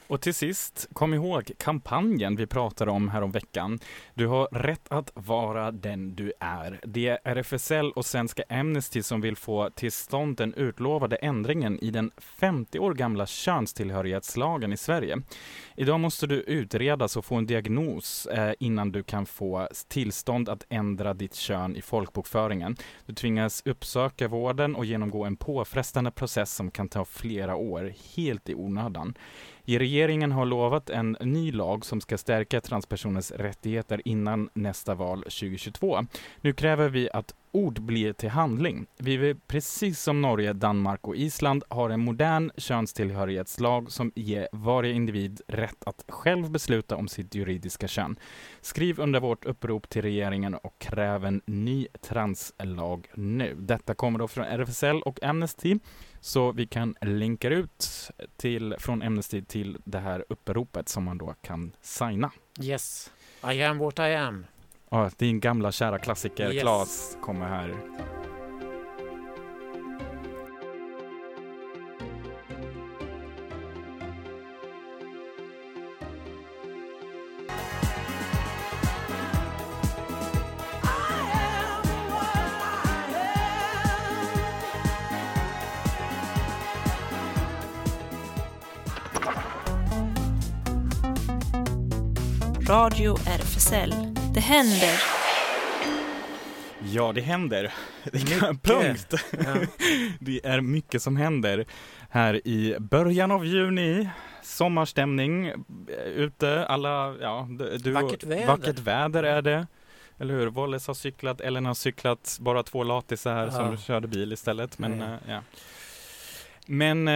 [0.08, 3.78] Och till sist, kom ihåg kampanjen vi pratade om här om veckan.
[4.14, 6.80] Du har rätt att vara den du är.
[6.84, 11.90] Det är RFSL och Svenska Amnesty som vill få till stånd den utlovade ändringen i
[11.90, 15.22] den 50 år gamla könstillhörighetslagen i Sverige.
[15.76, 20.64] Idag måste du utredas och få en diagnos eh, innan du kan få tillstånd att
[20.68, 22.76] ändra ditt kön i folkbokföringen.
[23.06, 28.48] Du tvingas uppsöka vården och genomgå en påfrestande process som kan ta flera år, helt
[28.48, 29.14] i onödan.
[29.66, 35.98] Regeringen har lovat en ny lag som ska stärka transpersoners rättigheter innan nästa val 2022.
[36.40, 38.86] Nu kräver vi att ord blir till handling.
[38.98, 44.92] Vi vill, precis som Norge, Danmark och Island, ha en modern könstillhörighetslag som ger varje
[44.92, 48.18] individ rätt att själv besluta om sitt juridiska kön.
[48.60, 53.56] Skriv under vårt upprop till regeringen och kräv en ny translag nu.
[53.58, 55.78] Detta kommer då från RFSL och Amnesty.
[56.26, 61.34] Så vi kan länka ut till, från Amnesty till det här uppropet som man då
[61.42, 62.30] kan signa.
[62.60, 63.10] Yes,
[63.52, 64.46] I am what I am.
[64.90, 66.62] Ja, din gamla kära klassiker Yes.
[66.62, 67.74] Claes kommer här.
[92.96, 93.94] Radio RFSL.
[94.34, 95.00] Det händer.
[96.92, 97.74] Ja, det händer.
[98.12, 98.62] Mycket.
[98.62, 99.14] Punkt.
[99.30, 99.56] Ja.
[100.20, 101.64] Det är mycket som händer
[102.10, 104.08] här i början av juni.
[104.42, 105.54] Sommarstämning eh,
[106.14, 108.46] ute, alla, ja, du, Vackert väder.
[108.46, 109.66] Vackert väder är det.
[110.18, 110.46] Eller hur?
[110.46, 113.50] Wallace har cyklat, Ellen har cyklat, bara två latisar Ja.
[113.50, 114.78] som körde bil istället.
[114.78, 115.40] Men, Ja, ja.
[116.66, 116.72] Ja.
[116.74, 117.14] Men eh,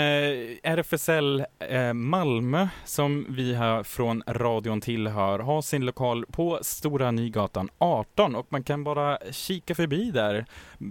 [0.63, 7.69] RFSL eh, Malmö, som vi här från radion tillhör, har sin lokal på Stora Nygatan
[7.79, 10.47] 18 och man kan bara kika förbi där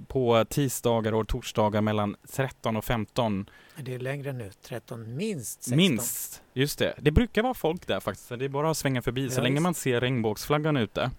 [0.08, 3.50] på tisdagar och torsdagar mellan 13 och 15.
[3.78, 5.78] Det är längre nu, 13, minst 16.
[5.78, 6.94] Minst, just det.
[6.98, 8.30] Det brukar vara folk där faktiskt.
[8.30, 9.64] Det är bara att svänga förbi så Ja, länge visst.
[9.64, 11.12] man ser regnbågsflaggan ute.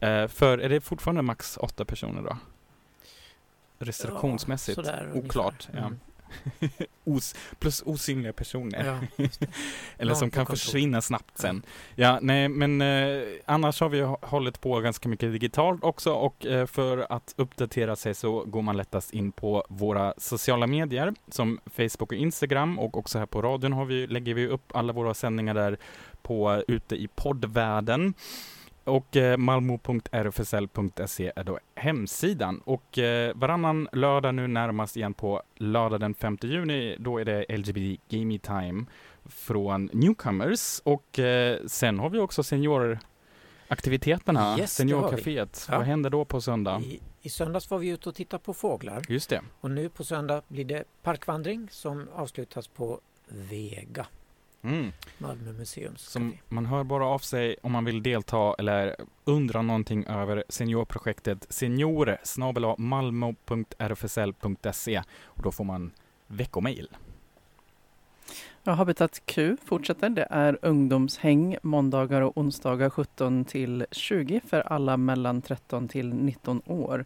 [0.00, 2.36] Eh, för är det fortfarande max åtta personer då?
[3.78, 4.74] Restriktionsmässigt?
[4.74, 5.26] sådär ungefär.
[5.26, 5.68] Oklart.
[5.72, 5.90] Ja.
[7.04, 8.84] Os plus osynliga personer.
[9.18, 9.26] Ja.
[9.98, 10.56] Eller som kan kontor.
[10.58, 11.62] försvinna snabbt sen.
[11.94, 16.46] Ja, nej, men eh, annars har vi hå- hållit på ganska mycket digitalt också och
[16.46, 21.60] eh, för att uppdatera sig så går man lättast in på våra sociala medier som
[21.76, 25.14] Facebook och Instagram och också här på radion har vi, lägger vi upp alla våra
[25.14, 25.76] sändningar där
[26.22, 28.14] på ute i poddvärlden.
[28.86, 32.60] Och eh, malmo.rfsl.se är då hemsidan.
[32.64, 37.44] Och eh, varannan lördag nu närmast igen på lördag den 5 juni, då är det
[37.56, 38.84] LGBT Gaming Time
[39.24, 40.80] från Newcomers.
[40.84, 44.74] Och eh, sen har vi också senioraktiviteterna, Yes.
[44.80, 45.66] Seniorcaféet.
[45.70, 45.76] Ja.
[45.78, 46.80] Vad händer då på söndag?
[46.84, 49.40] I, I söndags var vi ute och tittade på fåglar Just det.
[49.60, 54.06] och nu på söndag blir det parkvandring som avslutas på Vega,
[54.66, 54.92] Mm.
[55.18, 56.42] Malmö museums Som café.
[56.48, 62.16] man hör bara av sig om man vill delta eller undra någonting över seniorprojektet senior
[62.78, 65.90] malmo.rfsl.se och då får man
[66.26, 66.88] veckomail.
[68.68, 70.08] Ja, Habitat Q fortsätter.
[70.08, 76.62] Det är ungdomshäng måndagar och onsdagar 17 till 20 för alla mellan 13 till 19
[76.66, 77.04] år.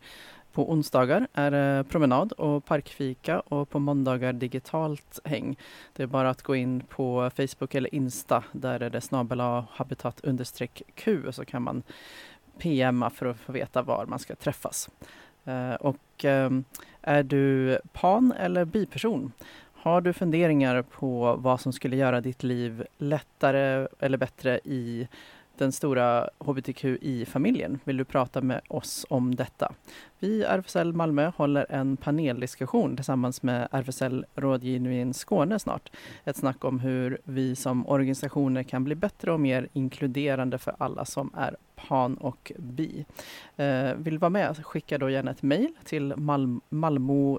[0.61, 5.57] På onsdagar är det promenad och parkfika och på måndagar digitalt häng.
[5.97, 8.45] Det är bara att gå in på Facebook eller Insta.
[8.53, 9.41] Där är det snabel
[9.71, 11.83] habitat understreck Q så kan man
[12.59, 14.91] PMa för att få veta var man ska träffas.
[15.45, 16.65] Eh, och ehm,
[17.03, 19.33] är du pan eller biperson?
[19.75, 25.09] Har du funderingar på vad som skulle göra ditt liv lättare eller bättre i
[25.61, 27.79] den stora hbtqi-familjen?
[27.85, 29.73] Vill du prata med oss om detta?
[30.19, 35.91] Vi, RFSL Malmö, håller en paneldiskussion tillsammans med RFSL Rådgivning Skåne snart.
[36.25, 41.05] Ett snack om hur vi som organisationer kan bli bättre och mer inkluderande för alla
[41.05, 41.57] som är
[41.89, 43.05] pan och bi.
[43.57, 44.67] Eh, vill du vara med?
[44.67, 46.15] Skicka då gärna ett mejl till
[46.69, 47.39] malmo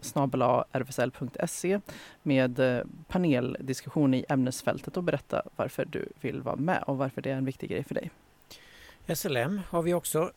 [0.74, 1.80] rfsl.se
[2.24, 7.32] med eh, paneldiskussion i ämnesfältet och berätta varför du vill vara med och varför det
[7.32, 8.12] är en viktig grej för dig.
[9.16, 10.32] SLM har vi också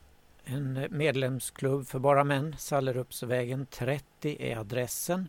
[0.45, 2.57] en medlemsklubb för bara män.
[2.59, 5.29] Sallerupsvägen 30 är adressen.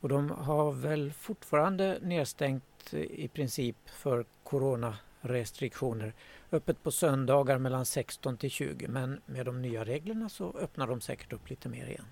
[0.00, 6.12] Och de har väl fortfarande nedstängt i princip för coronarestriktioner.
[6.52, 11.00] Öppet på söndagar mellan 16 till 20 men med de nya reglerna så öppnar de
[11.00, 12.06] säkert upp lite mer igen.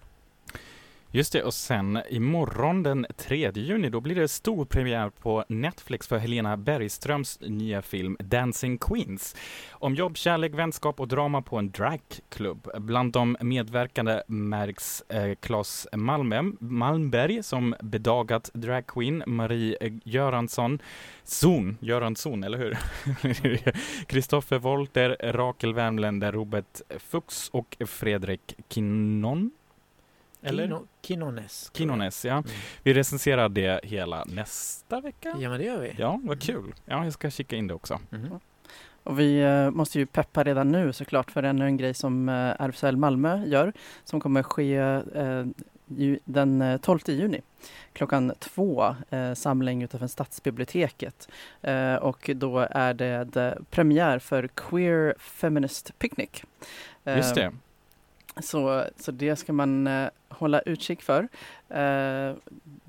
[1.14, 6.08] Just det, och sen imorgon den 3 juni, då blir det stor premiär på Netflix
[6.08, 9.36] för Helena Bergströms nya film Dancing Queens.
[9.70, 12.68] Om jobb, kärlek, vänskap och drama på en dragklubb.
[12.78, 20.78] Bland de medverkande märks eh, Claes Malmö, Malmberg som bedagat dragqueen, Marie eh, Göransson,
[21.24, 22.78] Zon, Göransson, eller hur?
[24.06, 29.50] Kristoffer Wolter, Rakel Wärmländer, Robert Fuchs och Fredrik Kinnon.
[30.43, 30.64] Eller?
[30.64, 31.70] Kino, Kinones.
[31.74, 32.32] Kinones, ja.
[32.32, 32.51] Mm.
[32.82, 35.36] Vi recenserar det hela nästa vecka.
[35.38, 35.95] Ja men det gör vi.
[35.99, 36.74] Ja, vad kul.
[36.84, 38.01] Ja, jag ska kika in det också.
[38.12, 38.40] Mm.
[39.05, 42.34] Och vi eh, måste ju peppa redan nu såklart för ännu en grej som eh,
[42.34, 43.72] RFSL Malmö gör
[44.05, 45.45] som kommer ske eh,
[45.97, 47.40] ju, den eh, 12 juni
[47.93, 51.28] klockan två eh, samling utanför Stadsbiblioteket.
[51.62, 56.30] Eh, och då är det, premiär för Queer Feminist Picnic.
[57.05, 57.53] Just det.
[58.40, 61.28] Så, så det ska man eh, hålla utkik för.
[61.68, 62.34] Eh,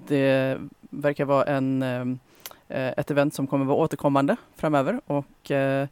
[0.08, 0.58] det
[0.90, 2.02] verkar vara en, eh,
[2.68, 5.02] eh, ett event som kommer vara återkommande framöver.
[5.06, 5.88] Och, eh,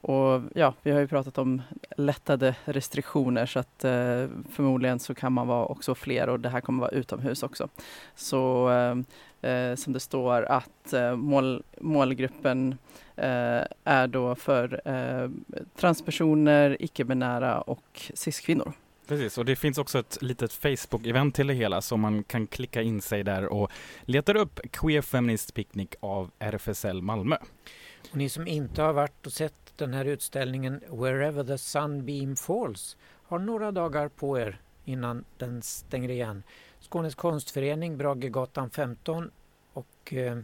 [0.00, 1.62] och ja, vi har ju pratat om
[1.96, 6.60] lättade restriktioner så att eh, förmodligen så kan man vara också fler och det här
[6.60, 7.68] kommer vara utomhus också.
[8.14, 8.94] Så eh,
[9.42, 12.78] eh, som det står att eh, mål, målgruppen
[13.16, 15.30] eh, är då för eh,
[15.76, 18.72] transpersoner, icke-binära och cis-kvinnor.
[19.08, 22.82] Precis, och det finns också ett litet Facebook-event till det hela så man kan klicka
[22.82, 23.70] in sig där och
[24.02, 27.36] letar upp Queer Feminist Picnic av RFSL Malmö.
[28.10, 32.96] Och ni som inte har varit och sett den här utställningen Wherever the Sunbeam Falls
[33.22, 36.42] har några dagar på er innan den stänger igen.
[36.88, 39.30] Skånes konstförening, Bragegatan 15
[39.72, 40.38] och eh,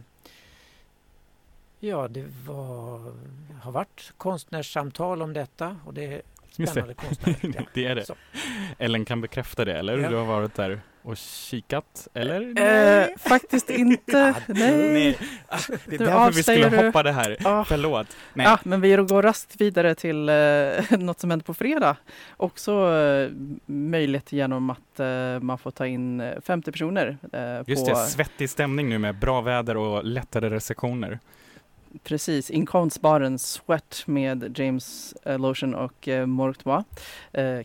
[1.79, 3.13] ja, det var,
[3.61, 5.77] har varit konstnärssamtal om detta.
[5.85, 6.21] Och det
[6.55, 7.37] spännande konstnärer.
[7.41, 7.61] Ja.
[7.73, 8.05] det är det.
[8.05, 8.15] Så.
[8.79, 9.97] Ellen kan bekräfta det, eller?
[9.97, 10.09] Ja.
[10.09, 12.61] Du har varit där och kikat, eller?
[13.01, 14.35] Eh, faktiskt inte.
[14.47, 15.17] Nej.
[15.47, 16.85] Ah, Det är Du därför vi skulle du.
[16.85, 17.37] hoppa det här.
[17.39, 17.65] Ja.
[17.67, 18.07] Förlåt.
[18.33, 18.45] Nej.
[18.45, 20.35] Ja, men vi går raskt vidare till eh,
[20.99, 21.95] något som händer på fredag.
[22.37, 23.29] Också eh,
[23.65, 27.17] möjligt genom att eh, man får ta in eh, 50 personer.
[27.33, 31.19] Eh, Just på, det, svettig stämning nu med bra väder och lättare recensioner.
[32.03, 36.85] Precis, in konstbaren Sweat med James eh, Lotion och eh, Mortois.
[37.31, 37.59] Eh,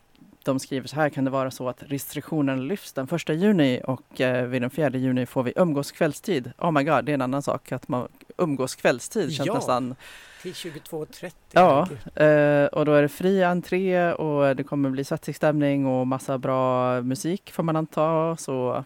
[0.44, 4.20] de skriver så här, kan det vara så att restriktionen lyfts den första juni och
[4.20, 6.52] eh, vid den fjärde juni får vi umgås kvällstid.
[6.58, 8.08] Oh my god, det är en annan sak att man
[8.38, 9.54] umgås kvällstid känns Ja.
[9.54, 9.94] nästan
[10.42, 11.32] Till 22.30.
[11.52, 11.88] Ja,
[12.24, 16.38] eh, och då är det fri entré och det kommer bli svettig stämning och massa
[16.38, 18.36] bra musik får man anta.
[18.36, 18.84] Så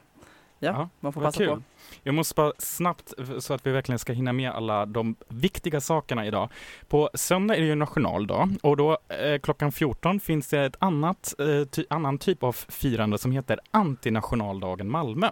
[0.58, 1.48] ja, Ja, man får passa kul.
[1.48, 1.62] på.
[2.02, 6.26] Jag måste bara snabbt, så att vi verkligen ska hinna med alla de viktiga sakerna
[6.26, 6.48] idag.
[6.88, 11.34] På söndag är det ju nationaldag och då eh, klockan 14 finns det ett annat,
[11.38, 15.30] eh, ty, annan typ av firande som heter antinationaldagen Malmö.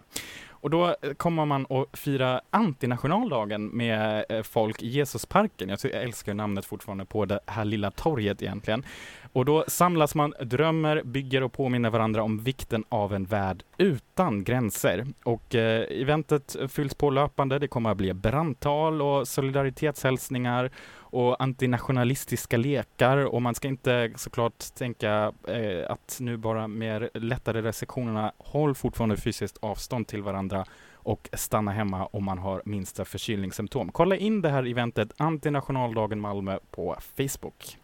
[0.63, 5.69] Och då eh, kommer man att fira antinationaldagen med eh, folk i Jesusparken.
[5.69, 8.85] Jag, ty- jag älskar namnet fortfarande på det här lilla torget egentligen.
[9.33, 14.45] Och då samlas man, drömmer, bygger och påminner varandra om vikten av en värld utan
[14.45, 15.07] gränser.
[15.25, 17.59] Och eh, eventet fylls på löpande.
[17.59, 20.71] Det kommer att bli brandtal och solidaritetshälsningar
[21.13, 27.63] och antinationalistiska lekar och man ska inte såklart tänka eh, att nu bara med lättare
[27.63, 33.93] restriktionerna håll fortfarande fysiskt avstånd till varandra och stanna hemma om man har minsta förkylningssymptom.
[33.93, 37.79] Kolla in det här eventet Antinationaldagen Malmö på Facebook.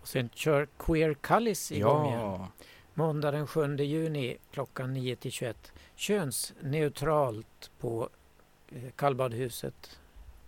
[0.00, 2.40] Och sen kör Queer Cullis igång igen.
[2.94, 5.72] Måndag den 7 juni klockan 9 till 21.
[5.94, 8.08] Könsneutralt på
[8.68, 9.98] eh, kallbadhuset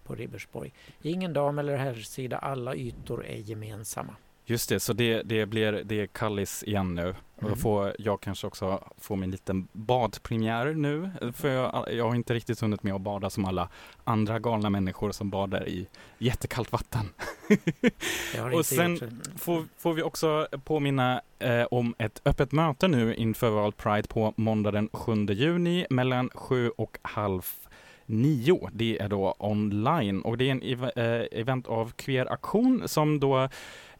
[0.08, 0.72] på Ribersborg.
[1.02, 4.16] Ingen dam eller herrsida, alla ytor är gemensamma.
[4.44, 7.08] Just det, så det, det blir det är Kallis igen nu.
[7.08, 7.58] Och då Mm.
[7.58, 11.10] får jag kanske också få min liten badpremiär nu.
[11.32, 13.68] För jag, jag har inte riktigt hunnit med att bada som alla
[14.04, 15.86] andra galna människor som badar i
[16.18, 17.08] jättekallt vatten.
[18.54, 23.76] Och sen får, får vi också påminna eh, om ett öppet möte nu inför World
[23.76, 27.46] Pride på måndag den 7 juni mellan sju och halv
[28.08, 28.68] 9.
[28.72, 33.20] Det är då online och det är en ev- eh, event av Queer Aktion som
[33.20, 33.48] då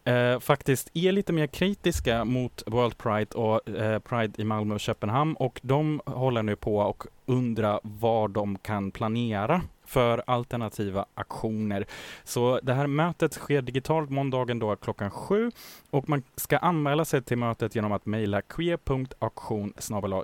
[0.03, 4.79] eh, faktiskt är lite mer kritiska mot World Pride och eh, Pride i Malmö och
[4.79, 11.85] Köpenhamn och de håller nu på och undrar vad de kan planera för alternativa aktioner.
[12.23, 15.51] Så det här mötet sker digitalt måndagen då klockan sju
[15.89, 19.73] och man ska anmäla sig till mötet genom att mejla queer.auktion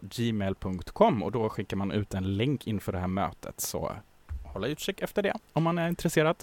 [0.01, 3.59] gmail.com och då skickar man ut en länk inför det här mötet.
[3.59, 3.91] Så
[4.53, 6.35] hålla utkik efter det om man är intresserad.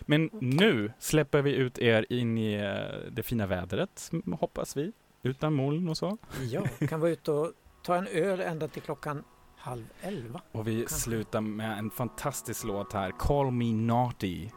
[0.00, 4.10] Men nu släpper vi ut er in i eh, det fina vädret,
[4.40, 4.92] hoppas vi.
[5.22, 6.18] Utan moln och så.
[6.50, 9.24] Ja, kan vara ute och ta en öl ända till klockan
[9.66, 10.40] halv elva.
[10.52, 10.96] Och vi Kanske.
[10.96, 14.48] slutar med en fantastisk låt här, Call Me Naughty.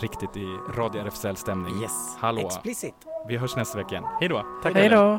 [0.00, 0.44] Riktigt i
[0.74, 1.82] Radio RFSL-stämning.
[1.82, 2.40] Yes, Hallå.
[2.46, 2.94] explicit.
[3.28, 4.04] Vi hörs nästa vecka igen.
[4.20, 4.44] Hej då!
[4.62, 5.18] Tack Hej då!